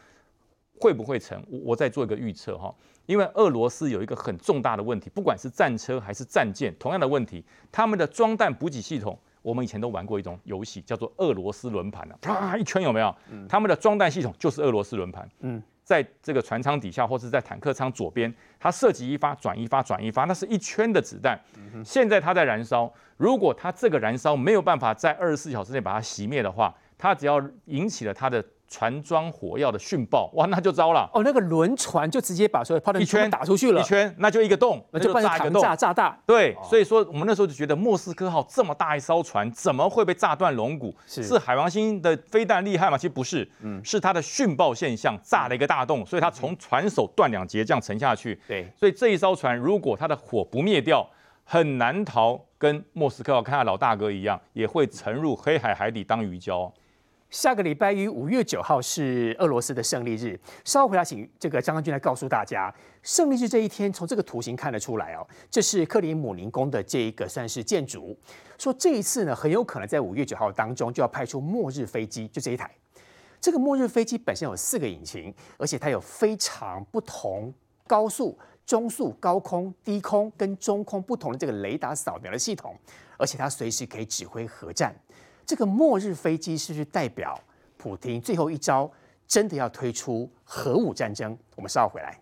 [0.80, 1.42] 会不会成？
[1.50, 2.74] 我我再做一个预测哈。
[3.06, 13.16] 因为俄罗斯有一个很重大的问题，不管是战车还是战舰，同样的问题，他们的装弹补给系统，我们以前都玩过一种游戏，叫做俄罗斯轮盘啊，啪一圈有没有？
[13.48, 15.26] 他们的装弹系统就是俄罗斯轮盘。
[15.40, 21.40] 嗯，在这个船舱底下或是在坦克舱左边，它射击一发转一发转一发，那是一圈的子弹。
[21.86, 28.44] 现在它在燃烧，如果它这个燃烧没有办法在二十四小时内把它熄灭的话，它只要引起了它的。
[28.67, 31.23] 船装火药的讯爆，哇，那就糟了哦！
[31.23, 36.17] 那个轮船就直接把所有炮弹一圈打出去了，一圈那就一个洞，那就炸一个洞，炸炸大。
[36.25, 40.93] 对，哦、所以说我们那时候就觉得莫斯科号这么大一艘船，怎么会被炸断龙骨？
[41.06, 42.97] 是，是海王星的飞弹厉害吗？
[42.97, 48.39] 其实不是，嗯，是它的讯爆现象炸了一个大洞，所以它从船首断两截这样沉下去。
[48.47, 51.08] 对，所以这一艘船如果它的火不灭掉，
[51.45, 56.69] 很难逃，跟莫斯科号看他老大哥一样，也会沉入黑海海底当鱼礁。
[57.30, 60.40] 下个礼拜一五月九号是俄罗斯的胜利日。
[60.63, 68.18] 稍后回来，请这个张将军来告诉大家，胜利日这一天，从这个图形看得出来哦，这是克里姆林宫的这一个算是建筑。
[68.58, 72.72] 说这一次呢，很有可能在五月九号当中就要派出末日飞机，就这一台。
[73.42, 77.54] 这个末日飞机本身有四个引擎，而且它有非常不同
[77.86, 82.74] 高速、中速、高空、低空跟中空不同的这个雷达扫描的系统，
[83.18, 84.96] 而且它随时可以指挥核战。
[85.48, 87.40] 这个末日飞机是不是代表
[87.78, 88.92] 普丁最后一招
[89.26, 91.38] 真的要推出核武战争？
[91.56, 92.20] 我们稍后回来。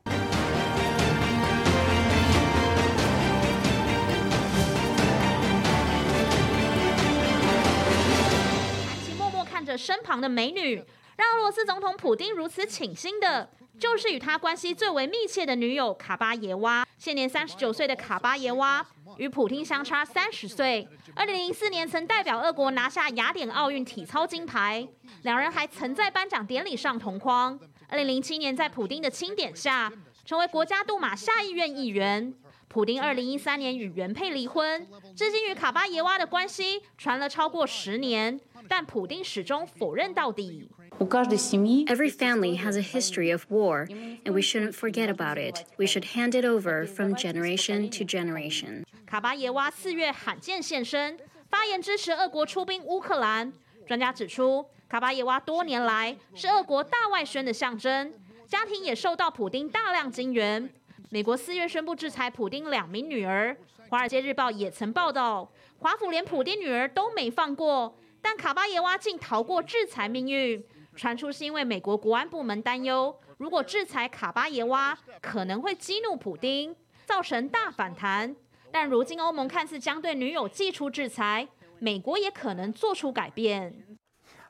[8.85, 10.75] 安琪默默看着身旁的美女，
[11.17, 16.85] 让俄罗斯总统普丁如此倾心的，就是与他关系最为密切的女友卡巴耶娃。
[16.97, 18.85] 现年三十九岁的卡巴耶娃。
[19.17, 20.85] 与普丁相差三十岁，
[21.15, 24.85] 二零零四年曾代表俄国拿下雅典奥运体操金牌，
[25.21, 27.57] 两人还曾在颁奖典礼上同框。
[27.87, 29.89] 二零零七年在普丁的钦点下，
[30.25, 32.33] 成为国家杜马下议院议员。
[32.67, 34.85] 普丁二零一三年与原配离婚，
[35.15, 40.69] 至今与卡巴耶娃的关系传了超过十年，但普丁始终否认到底。
[40.97, 43.87] Every family has a history of war,
[44.23, 45.65] and we shouldn't forget about it.
[45.77, 48.85] We should hand it over from generation to generation.
[49.05, 51.17] 卡巴耶娃四月罕见现身，
[51.49, 53.51] 发言支持俄国出兵乌克兰，
[53.85, 58.13] 专家指出，卡巴耶娃多年来是俄国大外宣的象征，
[58.47, 60.69] 家庭也受到普丁大量金援。
[61.09, 63.55] 美国四月宣布制裁普丁两名女儿，
[63.89, 70.63] 《华尔街日报》也曾报道，华府连普丁女儿都没放过，但卡巴耶娃竟逃过制裁命运。
[70.95, 78.33] 传出是因为美国国安部门担忧，如果制裁卡巴耶娃，可能会激怒普丁，造成大反弹。
[78.71, 81.47] 但如今欧盟看似将对女友祭出制裁，
[81.79, 83.73] 美国也可能做出改变。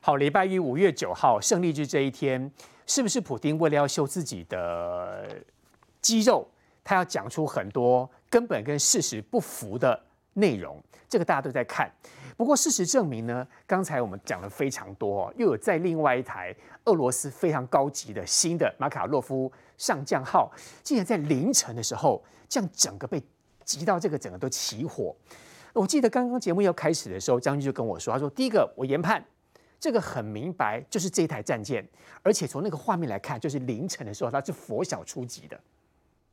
[0.00, 2.50] 好，礼拜一五月九号胜利日这一天，
[2.86, 5.42] 是不是普丁为了要秀自己的
[6.00, 6.48] 肌肉，
[6.84, 10.00] 他要讲出很多根本跟事实不符的
[10.34, 10.80] 内容？
[11.08, 11.90] 这个大家都在看。
[12.36, 23.22] 不过事实证明呢，刚才我们讲了非常多，又有在另外一台俄罗斯非常高级的新的马卡洛夫上将号，竟然在凌晨的时候，这样整个被
[23.64, 25.16] 击到这个整个都起火。
[25.72, 29.24] 我记得刚刚节目要开始的时候，将军就跟我说，他说第一个我研判
[29.80, 31.86] 这个很明白，就是这台战舰，
[32.22, 35.58] 而且从那个画面来看，就是凌晨的时候它是拂晓出击的。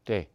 [0.04, 0.28] 对，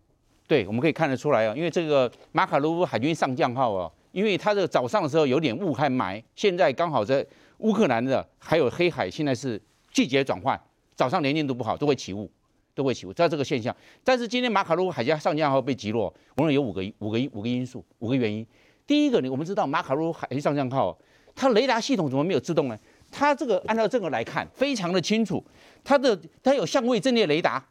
[0.46, 3.92] 对，我们可以看得出来啊，因为这个马卡洛夫海军上将号啊。
[4.18, 7.24] 因为它这个早上的时候有点雾和霾，现在刚好在
[7.59, 10.61] 乌克兰的还有黑海，现在是季节转换，
[10.96, 12.28] 早上能见度不好，都会起雾，
[12.74, 13.72] 都会起雾，在这个现象。
[14.02, 18.44] 但是今天马卡洛海军上将号被击落，我认为有五个五个五个因素，五个原因。
[18.88, 20.98] 第一个呢，我们知道马卡洛海军上将号，
[21.37, 22.76] 它雷达系统怎么没有自动呢？
[23.12, 25.40] 它这个按照这个来看，非常的清楚，
[25.85, 27.64] 它的它有相位阵列雷达，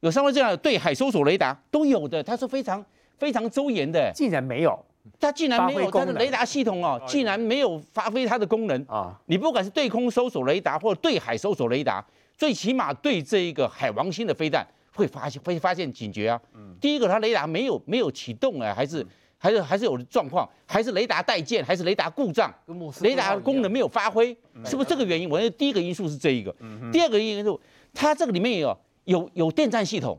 [0.00, 2.82] 有相位这样的对海搜索雷达都有的，它是非常
[3.18, 4.82] 非常周延的，竟然没有。
[5.18, 9.18] 它竟然没有它的雷达系统哦，竟然没有发挥它的功能啊！
[9.26, 12.04] 你不管是对空搜索雷达或者对海搜索雷达，
[12.36, 16.40] 最起码对这一个海王星的飞弹会发现会发现警觉啊。
[16.80, 19.04] 第一个，它雷达没有没有启动啊，还是
[19.38, 22.52] 还是还是有状况，还是雷达带箭，还是雷达故障，
[23.00, 25.28] 雷达功能没有发挥，是不是这个原因？
[25.28, 26.54] 我认为第一个因素是这一个，
[26.92, 27.58] 第二个因素，
[27.94, 30.18] 它这个里面有有有电站系统。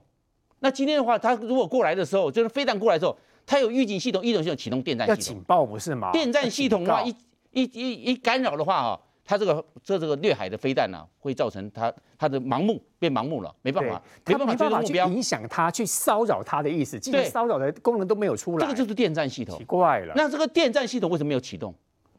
[0.59, 3.15] 那今天的话，它如果过来的时候，就是飞弹过来的时候。
[3.45, 6.11] 它有预警系统，预警系统启动电站系统，要警报不是吗？
[6.11, 7.15] 电站系统的话，一
[7.51, 20.13] 一一一干扰的话啊，它这个这这个掠海的飞弹呢，会造成它它的盲目变盲目了，没办法，没办法追踪目标，影响它去骚扰它的意思，既然骚扰的功能都没有出来，这个就是电站系统，奇怪了。
[20.15, 21.73] 那这个电站系统为什么没有启动？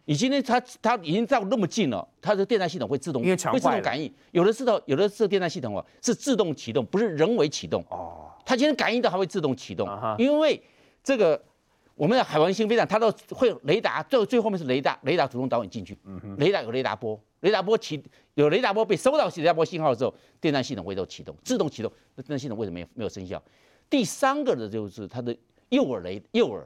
[0.04, 7.82] 已经呢，它它已经到那么近了，它的电站系统会自动会自动感应，有的是的，有的是电站系统啊是自动启动，不是人为启动。
[7.88, 8.28] 哦。
[8.44, 10.60] 它今天感应到，它会自动启动，因为
[11.02, 11.42] 这个。
[11.94, 15.96] 我们的海王星飞弹，它都会有雷达，最最后面是雷达，雷达主动导引进去。
[16.38, 18.02] 雷达有雷达波，雷达波启
[18.34, 21.92] 有雷达波被收到雷达波信号之后，电站系统会都启动，自动启动。
[22.14, 23.40] 那电站系统为什么没有没有生效？
[23.90, 25.36] 第三个的就是它的
[25.68, 26.64] 诱饵雷诱饵，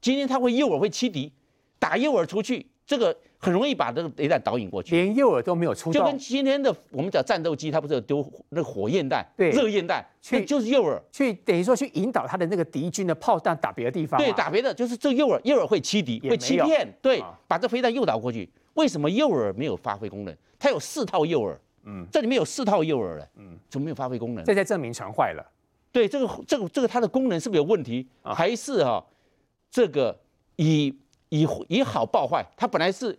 [0.00, 1.32] 今天它会诱饵会欺敌，
[1.80, 3.14] 打诱饵出去，这个。
[3.38, 14.18] 很容易把这个雷弹导引过去，连诱饵都没有出动，就跟今天的我们讲战斗机，它不是有丢那个火焰弹、热焰弹，去就是诱饵，去等于说去引导它的那个敌军的炮弹打别的地方。
[14.18, 18.48] 对，打别的就是这诱饵，诱饵会欺敌，会欺骗，对，把这飞弹诱导过去。
[18.74, 20.34] 为什么诱饵没有发挥功能？
[20.58, 24.42] 它有四套诱饵，嗯，这里面有四套诱饵了，嗯，怎么没有发挥功能？
[24.44, 25.44] 这在证明船坏了。
[25.92, 28.08] 对，这个这个这个它的功能是不是有问题？
[28.22, 29.04] 还是哈，
[29.70, 30.18] 这个
[30.56, 30.94] 以
[31.28, 32.44] 以以好报坏？
[32.56, 33.18] 它本来是。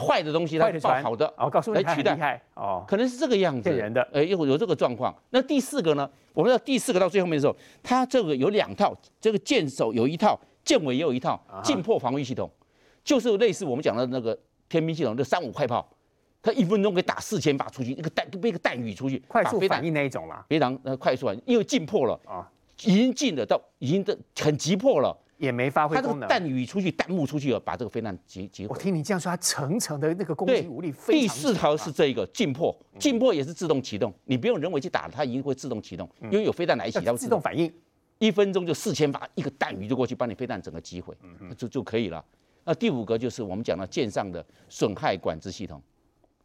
[0.00, 5.14] 坏的东西，它报好的，哦，告诉你来取代，哦，可能是这个样子，骗人的，哎，有有这个状况。
[5.30, 6.08] 那第四个呢？
[6.32, 12.50] 我们到第四个到最后面的时候，它这个有两套，这个舰首有一套，舰尾也有一套，近迫防御系统，
[13.04, 14.38] 就是类似我们讲的那个
[14.70, 15.86] 天兵系统，这三五快炮，
[16.40, 22.50] 它一分钟可以打四千发出去，一个弹被一个弹雨出去，快速反应那一种啦，非常呃快速啊，因为进迫了啊，
[22.84, 25.14] 已经进了到已经的很急迫了。
[25.42, 26.28] 也没发挥功能。
[26.28, 28.72] 弹雨出去，弹幕出去了，把这个飞弹击击毁。
[28.72, 31.36] 我听你这样说，它层层的那个攻击武力非常强。
[31.36, 37.68] 第四条是这个进迫，进迫也是自动启动，你不用人为去打，它一定会自动启动，因为有飞弹来袭，它会自动反应，
[38.20, 41.12] 一分钟就四千发，一个弹雨就过去，把你飞弹整个击毁，
[41.56, 42.24] 就就可以了。
[42.64, 45.82] 那第五个就是我们讲的舰上的损害管制系统，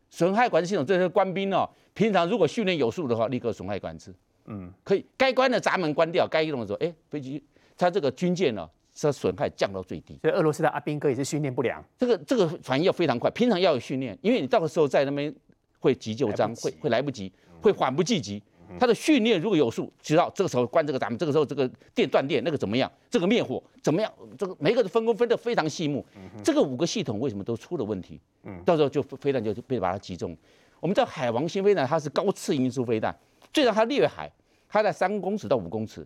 [0.09, 4.11] 损害管制系统这些官兵哦，平常如果训练有素的话，立刻损害管制，
[4.45, 7.43] 嗯，可以该关的闸门关掉，该移动的时候，哎，飞机
[7.77, 8.67] 它这个军舰呢。
[8.99, 11.83] 这损害降到最低，所以俄罗斯的阿兵哥也是训练不良。
[11.99, 15.31] 这个这个反应要非常快，平常要有训练，因为你到的时候在那边
[15.77, 17.31] 会急救章，会会来不及，
[17.61, 18.41] 会缓不济急。
[18.79, 26.03] 他的训练如果有数，知道这个时候关这个闸门，这个时候这个电断电那个怎么样，这个灭火怎么样，这个每个的分工分得非常细目。
[26.43, 28.19] 这个五个系统为什么都出了问题？
[28.65, 30.35] 到时候就飞弹就被把它击中。
[30.79, 33.15] 我们知道海王星飞弹它是高次音速飞弹，
[33.53, 34.27] 最让它掠海，
[34.67, 36.05] 它在三公尺到五公尺。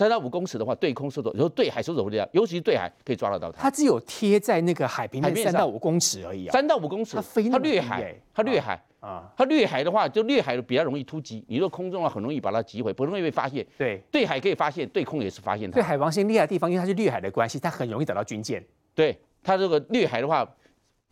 [0.00, 3.64] 三到五公尺的话，对空搜索，然后对海搜索不了，尤其是对海可以抓得到它。
[3.64, 6.52] 它只有贴在那个海平面三到五公尺而已啊。
[6.52, 9.30] 三到五公尺，它飞，它掠海，它掠海啊。
[9.36, 11.44] 它掠海的话，就掠海比较容易突击。
[11.48, 13.66] 你若空中的话，很容易把它击毁，不容易被发现。
[13.76, 15.74] 对，对海可以发现，对空也是发现它。
[15.74, 18.64] 对海王星厉害的地方，因为它是掠海的关系，它很容易找到军舰。
[18.94, 20.50] 对它这个掠海的话，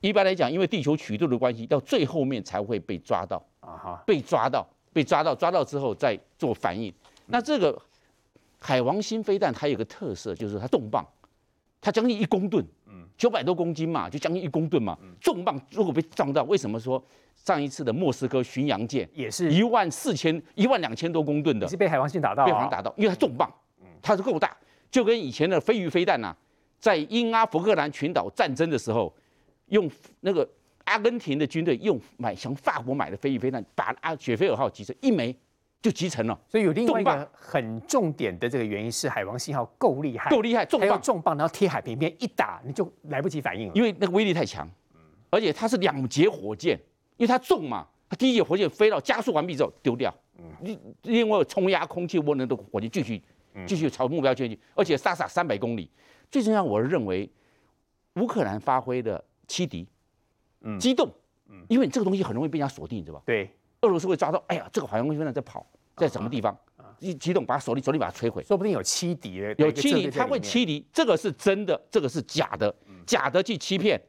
[0.01, 6.91] 一般来讲，因为地球曲度的关系，到最后面才会被抓到啊哈，被抓到，被抓到，抓到之后再做反应。
[7.27, 7.79] 那这个。
[8.59, 11.07] 海王星飞弹它有个特色，就是它重磅，
[11.81, 14.99] 它将近一公吨，嗯，九百多公斤嘛，就将近一公吨嘛。
[15.21, 17.03] 重磅如果被撞到，为什么说
[17.37, 23.49] 上一次的莫斯科巡洋舰也是一万四千、一万两千多公吨的，是被海王星打到，被海王打到，因为它重磅，
[24.03, 24.57] 它是够大，
[24.91, 26.35] 就跟以前的飞鱼飞弹呐，
[26.81, 29.15] 在英阿福克兰群岛战争的时候，
[29.67, 29.89] 用
[30.21, 30.49] 那个
[30.85, 35.35] 阿根廷的军队用买向法国买的飞鱼飞弹，把阿雪菲尔号击沉一枚。
[35.81, 41.01] 就集成了，所以有另外一个很重点的这个原因是海王星号够厉害，够厉害，重磅。
[41.01, 44.69] 重磅，然后贴海平面一打你就来不及反应了，因为那个威力太强，
[45.31, 46.77] 而且它是两节火箭，
[47.17, 50.13] 因为它重嘛，它第一节火箭飞到加速完毕之后丢掉，
[50.63, 53.23] 另另外冲压空气涡轮的火箭继续
[53.65, 55.89] 继续朝目标前进，而且杀杀三百公里。
[56.29, 57.31] 最重要，我认为
[58.15, 59.87] 乌克兰发挥的欺敌，
[60.63, 61.09] 嗯，机动，
[61.49, 63.23] 嗯，因为你这个东西很容易被人家锁定，知道吧？
[63.25, 63.49] 对。
[63.83, 65.65] 俄罗斯会抓到，哎呀，这个海王星在跑，
[65.97, 66.57] 在什么地方？
[67.01, 72.75] 一激动，把手里手里把它摧毁，说不定有欺敌的，有欺敌，他会欺敌，这个是真的，这个是假的，
[73.07, 74.01] 假的去欺骗，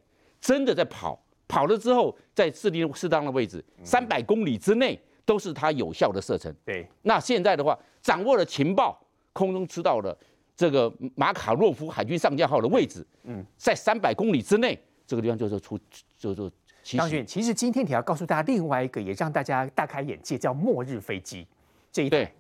[0.42, 6.52] 真的在跑，跑了之后在设定适当的位置，三百公里之内都是它有效的射程。
[6.66, 9.00] 对，那现在的话，掌握了情报，
[9.34, 10.18] 空中知道了
[10.56, 15.80] 这个马卡洛夫海军上将号的位置，嗯，在三百公里之内，这个地方就是出，
[16.18, 16.52] 就是。
[16.84, 21.46] 张俊，其实今天你要告诉大家另外一个，也让大家大开眼界，叫末日飞机
[21.92, 22.18] 这一台。
[22.18, 22.34] 对，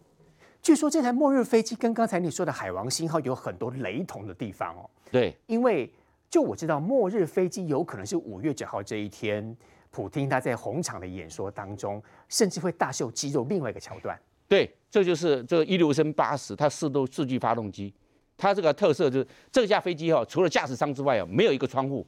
[0.62, 4.90] 据说这台末日飞机跟刚才你说的海王星号有很多雷同的地方哦。
[5.12, 5.92] 对，因为
[6.30, 9.56] 就我知道，末日飞机有可能是五月九号这一天，
[9.92, 13.46] 普京他在红场的演说当中，甚至会大秀肌肉。
[13.50, 17.94] 另外一个桥段，对，这就是这个一六升八十，它四度四具发动机，
[18.38, 22.06] 它这个特色就是这架飞机哈，除了驾驶舱之外啊，没有一个窗户。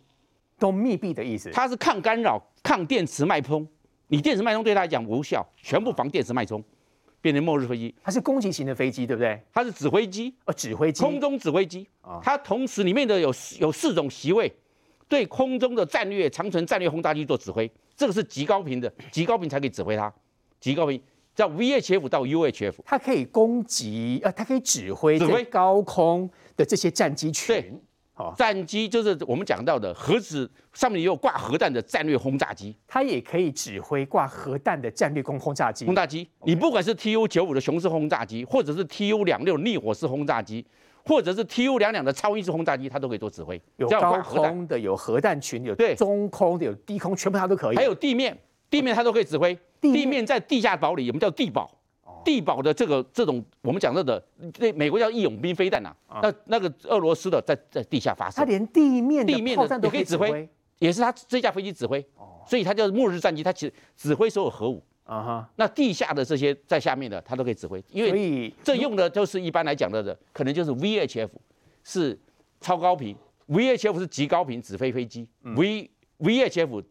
[0.62, 3.68] 都密闭的意思，它是抗干扰、抗电磁脉冲。
[4.10, 6.64] 你电磁脉冲对它来讲无效，全部防电磁脉冲，
[7.20, 7.96] 变成末日飞机。
[8.04, 9.42] 它是攻击型的飞机，对不对？
[9.52, 11.88] 它是指挥机，呃，指挥机，空中指挥机。
[12.22, 14.54] 它同时里面的有有四种席位，
[15.08, 17.68] 对空中的战略长程战略轰炸机做指挥。
[17.96, 20.14] 这个是极高频的，极高频才可以指挥它。
[20.60, 21.02] 极高频
[21.34, 27.82] 叫 VHF 到 UHF，它可以攻击，呃，它可以指挥指挥高空的这些战机群。
[28.38, 35.86] 战机就是我们讲到的核子上面也有挂核弹的战略轰炸机，它也可以指挥挂核弹的战略攻轰炸机。
[35.86, 40.66] 轰炸机，你不管是 TU 九五的雄式轰炸机，或者是 TU 两六逆火式轰炸机，
[41.06, 43.62] 或者是 TU 两两的超音速轰炸机，它都可以做指挥。
[43.78, 47.76] 有高空的，有核弹群，有对中空的，有低空，全部它都可以。
[47.76, 48.38] 还有地面，
[48.70, 49.58] 地面它都可以指挥。
[49.80, 51.70] 地面在地下堡里，我们叫地堡。
[52.24, 54.24] 地堡的这个这种我们讲到的，
[54.60, 60.48] 那美国叫义勇兵飞弹呐，那那个俄罗斯的在在地下发射，它连地面地面的也可以指挥，
[60.80, 62.06] 也是它这架飞机指挥，
[62.48, 64.84] 所以它叫末日战机，它其实指挥所有核武。
[65.04, 65.50] 啊哈。
[65.56, 71.30] 那地下的这些在下面的，它都可以指挥，因为这用的就是一般来讲的的，可能就是 VHF
[71.84, 72.18] 是
[72.60, 73.16] 超高频
[73.48, 76.84] ，VHF 是极高频指挥飞机，V VHF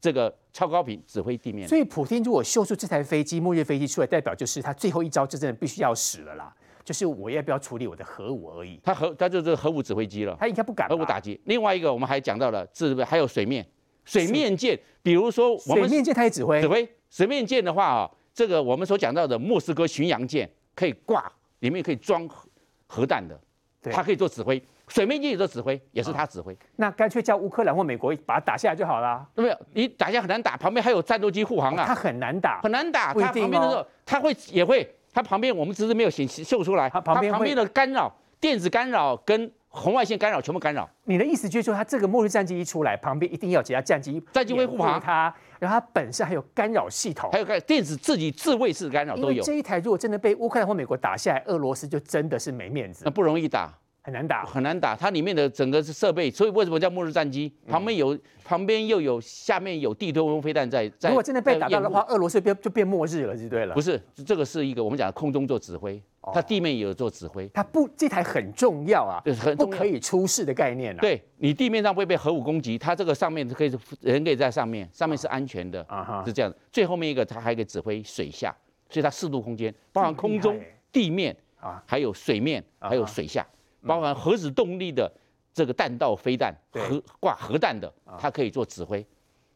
[0.00, 0.34] 这个。
[0.52, 6.54] 超高频指挥地面，所以普京如果秀出这台飞机末日飞机出来，代表就是他最后一招，就真的必须要死了啦。
[6.84, 8.78] 就是我要不要处理我的核武而已。
[8.82, 10.36] 他核，他就是核武指挥机了。
[10.38, 10.88] 他应该不敢。
[10.88, 11.40] 核武打击。
[11.44, 13.64] 另外一个，我们还讲到了，是不是还有水面？
[14.04, 16.60] 水面舰，比如说我们水面舰，他也指挥。
[16.60, 22.48] 指挥水面舰的话啊，这个我们所讲到的莫斯科巡洋舰可以挂，里面可以装核
[22.88, 23.40] 核弹的，
[23.84, 24.60] 它可以做指挥。
[24.92, 26.54] 水面舰也做指挥，也是他指挥。
[26.76, 29.26] 那干脆叫乌克兰或美国把它打下来就好了。
[29.34, 29.58] 对不对？
[29.72, 31.84] 你打下很难打，旁边还有战斗机护航啊。
[31.86, 33.14] 它很难打，很难打。
[33.14, 36.90] 它旁边的时候，它会也会，它旁边我们只是没有显秀出来。
[36.90, 40.86] 它旁边的干扰、电子干扰跟红外线干扰全部干扰。
[41.04, 49.42] 你的意思就是说，它这个末日战机一出来，旁边一定要有其他战机，战机会护航它，然后它本身还有干扰系统，还有干电子自己自卫式干扰都有。
[49.42, 53.04] 这一台如果真的被乌克兰或美国打下来，俄罗斯就真的是没面子。
[53.06, 53.72] 那不容易打。
[54.04, 54.96] 很难打，很难打。
[54.96, 57.52] 它里面的整个是设备，所以为什么叫末日战机？
[57.68, 61.08] 旁边有，旁边又有，下面有地对空飞弹在在。
[61.08, 63.74] 如果真的被打到的话，俄罗斯变就变末日了，就对了。
[63.74, 66.02] 不是，这个是一个我们讲的空中做指挥，
[66.34, 67.48] 它地面也有做指挥。
[67.54, 71.00] 它不，这台很重要啊，很不可以出事的概念啊。
[71.00, 76.58] 对，你地面上不会被核武攻击，它这个上面可以人可以在上面，上面是安全的啊，是这样的。
[76.72, 78.52] 最后面一个它还可以指挥水下，
[78.90, 81.36] 所以它四度空间，包含空中、地面。
[81.62, 83.46] 啊，还有水面，还有水下，
[83.86, 85.12] 包含核子动力的
[85.52, 89.04] 这个弹道飞弹，核挂核弹的，它可以做指挥，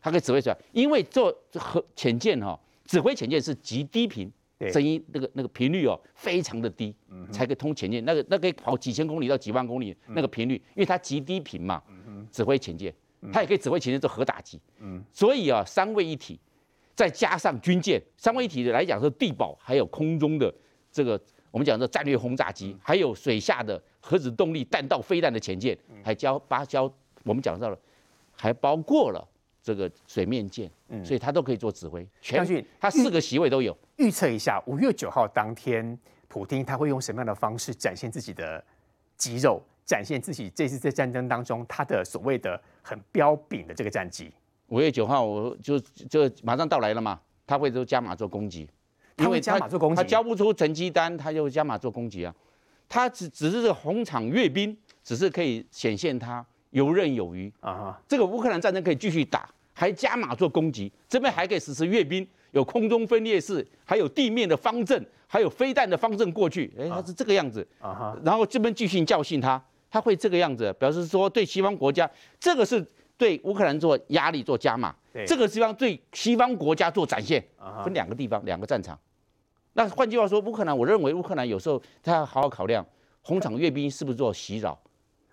[0.00, 0.56] 它可以指挥出来。
[0.72, 4.30] 因为做核潜舰哈，指挥潜舰是极低频。
[4.72, 6.96] 声音那个那个频率哦，非常的低，
[7.30, 8.02] 才可以通潜舰。
[8.06, 11.82] 那个那可以跑几千公里到几万公里那个频率，因为它极低频嘛，
[12.32, 12.90] 指挥潜舰，
[13.30, 14.58] 它也可以指挥潜舰做核打击。
[15.12, 16.40] 所以啊，三位一体，
[16.94, 20.50] 再加上军舰，三位一体的来讲是地保，还有空中的
[20.90, 21.20] 这个
[21.50, 26.84] 我们讲的战略轰炸机，还有水下的核子动力弹道飞弹的潜舰，还交芭蕉，
[27.24, 27.78] 我们讲到了，
[28.36, 29.28] 还包括了。
[29.66, 32.06] 这个水面舰，嗯，所以他都可以做指挥。
[32.20, 33.76] 全军他四个席位都有。
[33.96, 35.98] 预测一下，五月九号当天，
[36.28, 38.64] 普京他会用什么样的方式展现自己的
[39.16, 44.32] 肌肉，展现自己这次在战争当中他的所谓的很彪炳的这个战绩？
[44.68, 48.70] 五月九号，我就就马上到来了嘛，他会都加码做攻击，
[49.16, 52.32] 因为加码做攻击，他交不出成绩单，他就加码做攻击啊。
[52.88, 58.00] 他只只是这个红场阅兵，只是可以显现他游刃有余啊。
[58.08, 59.48] 这个乌克兰战争可以继续打。
[59.78, 67.60] 还加码做攻击，这边还可以实施阅兵，有空中分列式，还有地面的方阵，还有飞弹的方阵过去，哎，他是这个样子。
[67.78, 72.10] 啊、然后这边继续教训他，他会这个样子，表示说对西方国家，
[72.40, 72.82] 这个是
[73.18, 77.46] 对乌克兰做压力做加码，对这个地方对西方国家做展现，
[77.84, 78.98] 分两个地方，两个战场。
[79.76, 82.84] 那换句话说，乌克兰，我认为乌克兰有时候他要好好考量，
[83.20, 84.76] 红场阅兵是不是做袭扰。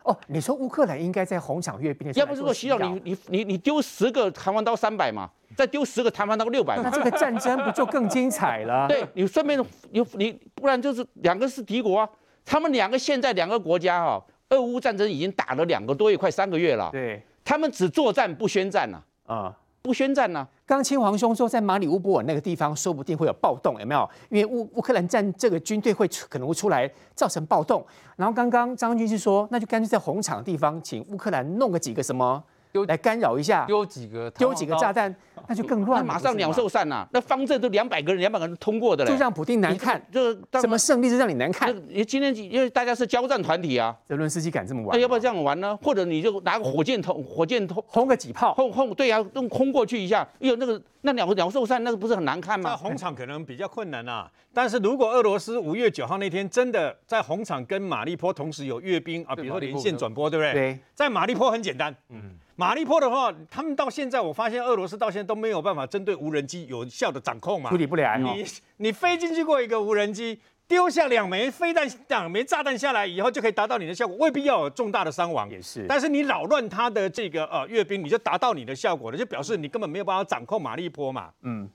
[0.04, 8.86] 哦，你说乌克兰应该在红场阅兵的时候，要不是说需要你你你你丢十个弹簧刀三百嘛，再丢十个弹簧刀六百，那这个战争不就更精彩了？
[8.90, 9.58] 对，你顺便
[9.92, 12.10] 你你不然就是两个是敌国啊，
[12.44, 19.58] 他们两个现在两个国家哈，俄乌战争已经打了两个多月，快三个月了，对，他们只作战不宣战呐啊。
[19.84, 20.48] 不宣战呢、啊？
[20.66, 24.10] 刚清皇兄说，在马里乌波尔那个地方，说不定会有暴动，有没有？
[24.30, 27.86] 因为乌乌克兰战这个军队会可能会出来造成暴动。
[28.16, 32.42] 然后刚刚张军是说，那就干脆在红场的地方，请乌克兰弄个几个什么。
[32.88, 35.14] 来干扰一下，丢几个丢几个炸弹，
[35.48, 36.06] 那就更乱了。
[36.06, 37.08] 马上鸟兽散呐！
[37.12, 40.02] 那方阵都两百个人，两百个人通过的嘞，就让普丁难看。
[40.12, 41.72] 这什么胜利是让你难看？
[42.08, 44.90] 今天因为大家是交战团体啊，泽伦斯基敢这么玩？
[44.98, 45.78] 那要不要这样玩呢？
[45.84, 50.28] 或者你就拿个火箭筒，火箭筒轰个几炮，轰轰，对呀，用轰过去一下。
[50.40, 52.72] 哎呦，那个那鸟鸟兽散，那个不是很难看吗？
[52.72, 54.32] 那红场可能比较困难啊。
[54.52, 60.54] 但是如果俄罗斯五月九号那天真的在红场跟马利坡同时有阅兵啊，比如说连线转播，对不对？
[60.54, 62.36] 对，在马利坡很简单，嗯。
[62.56, 68.18] 马利坡的话，他们到现在，我发现俄罗斯到现在都没有办法针对无人机有效的掌控嘛，处理不了。
[68.18, 68.46] 你
[68.78, 75.50] 你飞进去过一个无人机，丢下两枚飞弹、两枚炸弹下来以后，就可以达到你的效果，未必要有重大的伤亡。
[75.50, 75.86] 也是。
[75.88, 81.32] 但是你扰乱他的这个呃阅兵，你就达到你的效果了，就表示你根本没有办法掌控马利坡嘛。
[81.42, 81.70] 嗯。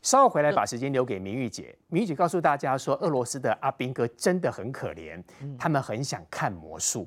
[0.00, 5.22] 稍后回来把时间留给明玉姐，明玉姐告诉大家说，俄罗斯的阿兵哥真的很可怜，
[5.56, 7.06] 他们很想看魔术。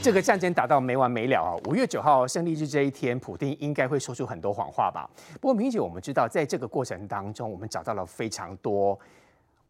[0.00, 1.52] 这个战争打到没完没了啊！
[1.68, 5.10] 五月九号胜利日这一天，普丁应该会说出很多谎话吧？
[5.40, 8.98] 不过，明姐，我们知道，在这个过程当中，我们找到了非常多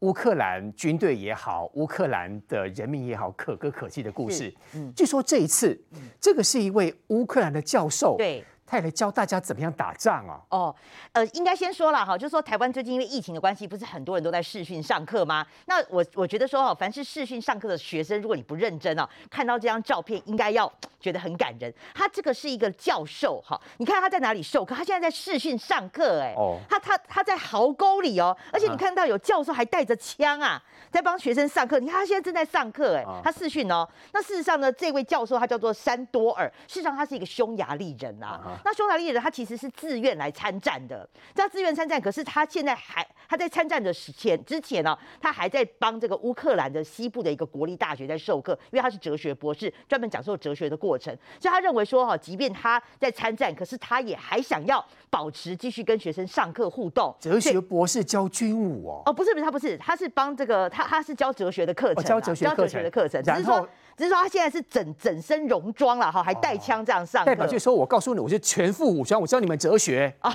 [0.01, 4.55] 乌克兰军队也好，乌克兰的人民也好，可歌可泣的故事。
[4.75, 5.77] 嗯，据说这一次，
[6.21, 8.15] 这个是一位乌克兰的教授。
[8.19, 8.45] 对。
[8.69, 10.39] 他也来教大家怎么样打仗啊？
[10.51, 10.75] 哦，
[11.13, 15.47] 呃，应该先说了哈，就是说台湾最近因为疫情的关系，不是很多人都在视讯上课吗？
[15.65, 21.73] 那我我觉得说哈，凡是视讯上课的学生，如果你不认真哦，看到这张照片，应该要觉得很感人。
[21.95, 24.75] 他这个是一个教授哈，你看他在哪里授课？
[24.75, 31.79] 他现在在视讯上课，哎，哦，他他他在壕沟里哦，而且你看到有教授还带着枪啊，在帮学生上课。
[31.79, 33.89] 你看他现在正在上课，哎，他视讯哦。
[34.13, 38.58] 那事实上呢，这位教授他叫做山多尔，事实上他是一个匈牙利人啊。
[38.65, 57.15] 那匈牙利人他其实是自愿来参战的，他自愿参战，可是他现在还他在参战的时前之前呢，他还在帮这个乌克兰的西部的一个国立大学在授课，因为他是哲学博士，专门讲授哲学的过程，所以他认为说哈，即便他在参战，可是他也还想要保持继续跟学生上课互动。
[57.21, 59.03] 哲学博士教军武哦？
[59.07, 63.67] 哦，不是不是，他不是，他是帮这个他他是教哲学的课程，教哲学课程的课程，只是说
[63.99, 67.27] 只是说他现在是整整身戎装了哈，还带枪这样上课。
[67.27, 68.39] 代表就是说我告诉你，我是。
[68.39, 70.33] 全副武装，我教你们哲学 啊。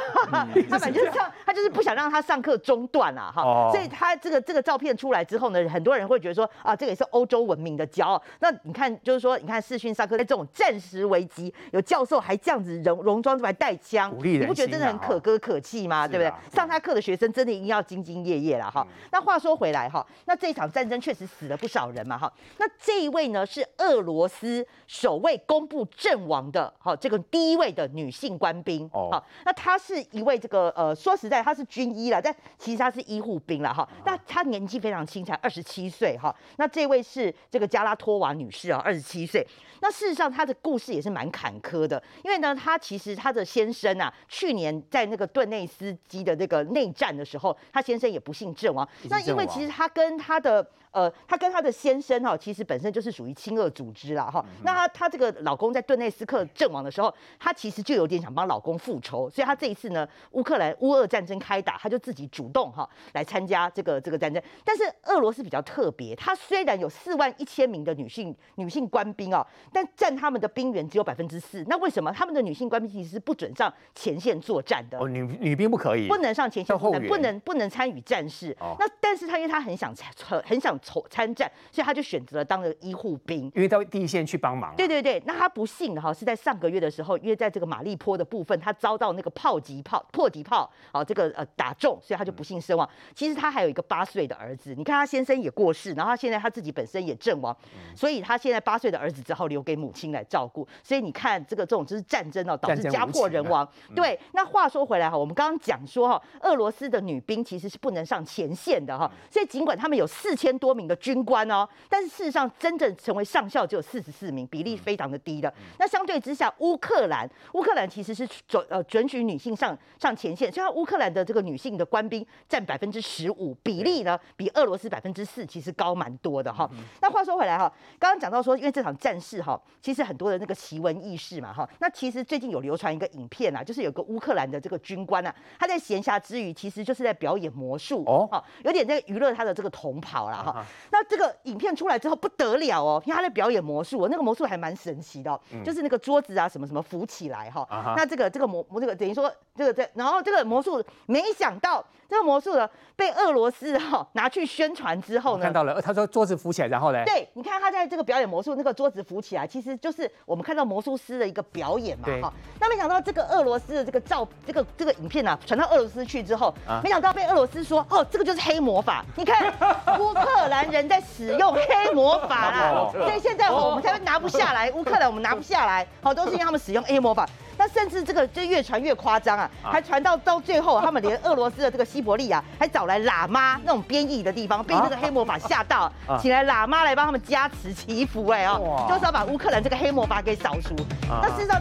[0.70, 1.11] 他反正就是
[1.45, 3.72] 他就是不想让他上课中断啊，哈。
[3.72, 8.22] 所以他这个这个照片出来之后呢，很多人会觉得说啊，这个也是欧洲文明的骄傲。
[8.39, 16.05] 那你看，就是说，你看视讯上课在这种战时危机，有教授还这样子戎戎装出来带枪，你不觉得真的很可歌可泣吗？
[16.07, 16.32] 对不对？
[16.53, 18.86] 上他课的学生真的一定要兢兢业业了哈。
[19.11, 22.32] 那话说回来哈，那这场战争确实死了不少人嘛哈。
[22.57, 29.24] 那这一位呢是俄罗斯首位公布阵亡的好，这个第一位的女性官兵哦。
[29.45, 33.88] 那她是一位这个呃，说实在她是军医了，但其实她是医护兵了哈。
[34.06, 36.36] 那她年纪非常轻，才二十七岁哈。
[36.58, 39.45] 那这位是这个加拉托娃女士啊，二十七岁。
[39.82, 48.88] 那事实上她的故事也是蛮坎坷的，因为呢，她其实她的先生啊，去年在那个顿内斯基的那个内战的时候，她先生也不幸阵亡。
[49.10, 54.43] 那因为其实她跟她的呃，她跟她的先生哈，其实本身就是属于亲俄组织啦哈。
[54.63, 64.41] 那她她这个老公在顿内斯克阵亡的时候，她其实就有点想帮老公复仇，所以她这一次呢，乌克兰乌俄战争开打，她就自己主动哈来参加这个这个战争。
[64.63, 71.63] 但是俄罗斯比较特别，她虽然有四万一千名的女性女性官兵啊，但占他们的兵员只有百分之四。
[71.67, 74.99] 那为什么他们的女性官兵其实是不准上前线作战的？
[74.99, 78.55] 哦，女女兵不可以，不能上前线作战，不能不能参与战事。
[78.59, 80.07] 哦、那但是她因为她很想参
[80.45, 84.75] 很想参参战，所以他就选择了当了医护兵，因为到第一线去帮忙。
[84.75, 92.88] 对对对，那他不幸的哈是在上个月的时候，因为在这个马利坡的部分，他遭到那个炮击炮破击炮啊这个呃打中，所以他就不幸身亡。
[92.88, 100.67] 嗯、其实他还有一个八岁的儿子，你看他先生也过世，然后他现在他自己本身也阵亡，嗯、所以他现在八岁的儿子只好留给母亲来照顾。
[100.84, 103.63] 所以你看这个这种就是战争哦，导致家破人亡。
[103.63, 115.53] 啊、对，那话说回来哈，我们刚刚讲说哈，俄罗斯的女兵其实是不能上前线的哈，所以尽管他们有四千多名的军官哦，但是事实上真正成为上校只有四十四名，比例非常的低的。
[115.78, 126.69] 那相对之下，乌克兰乌克兰其实是准呃准许女性上上前线，像乌克兰的这个女性的官兵占百分之十五，比例呢比俄罗斯百分之四其实高蛮多的哈。
[127.01, 131.69] 那话说回来哈，刚刚讲到说，因为这场战事哈，其实很多的那个奇闻异事嘛哈。
[131.80, 140.62] 那其实最近有流传一个影片啊，就是有个乌克兰的这个军官啊，他在闲暇之余，其实就是在表演魔术哦，有点在娱乐他的这个同袍啦哈。
[140.91, 147.68] 那这个影片出来之后不得了哦，因为他在表演魔术，那个魔术还蛮神奇的，哦，就是那个桌子啊什么什么浮起来哈。
[147.97, 151.84] 那这个这个魔这个等于说这个这，然后这个魔术没想到
[152.14, 157.03] 这个魔术呢被俄罗斯哈拿去宣传之后呢，看到了，他说桌子浮起来，然后呢？
[157.05, 162.32] 对，你看他在这个表演魔术，那个桌子浮起来，其实就是我们看到魔术师的一个表演嘛哈。
[162.59, 166.53] 那没想到这个俄罗斯的这个照这个这个影片啊传到俄罗斯去之后，
[166.84, 169.51] 没想到被俄罗斯说哦，这个就是黑魔法，你看
[169.99, 177.28] 乌克兰人在使用黑魔法啦，所以现在我们才会拿不下来，乌克兰我们拿不下来，好，都是因为他们使用黑魔法。
[177.58, 185.91] 那甚至这个就越传越夸张啊，还传到到最后，他们连俄罗斯的这个西伯利亚 还找来喇嘛那种编译的地方，被这个黑魔法吓到，
[186.22, 190.76] 请来喇嘛来帮他们加持祈福，哎哦，就是要把乌克兰这个黑魔法给扫除。
[191.10, 191.54] 那事实上。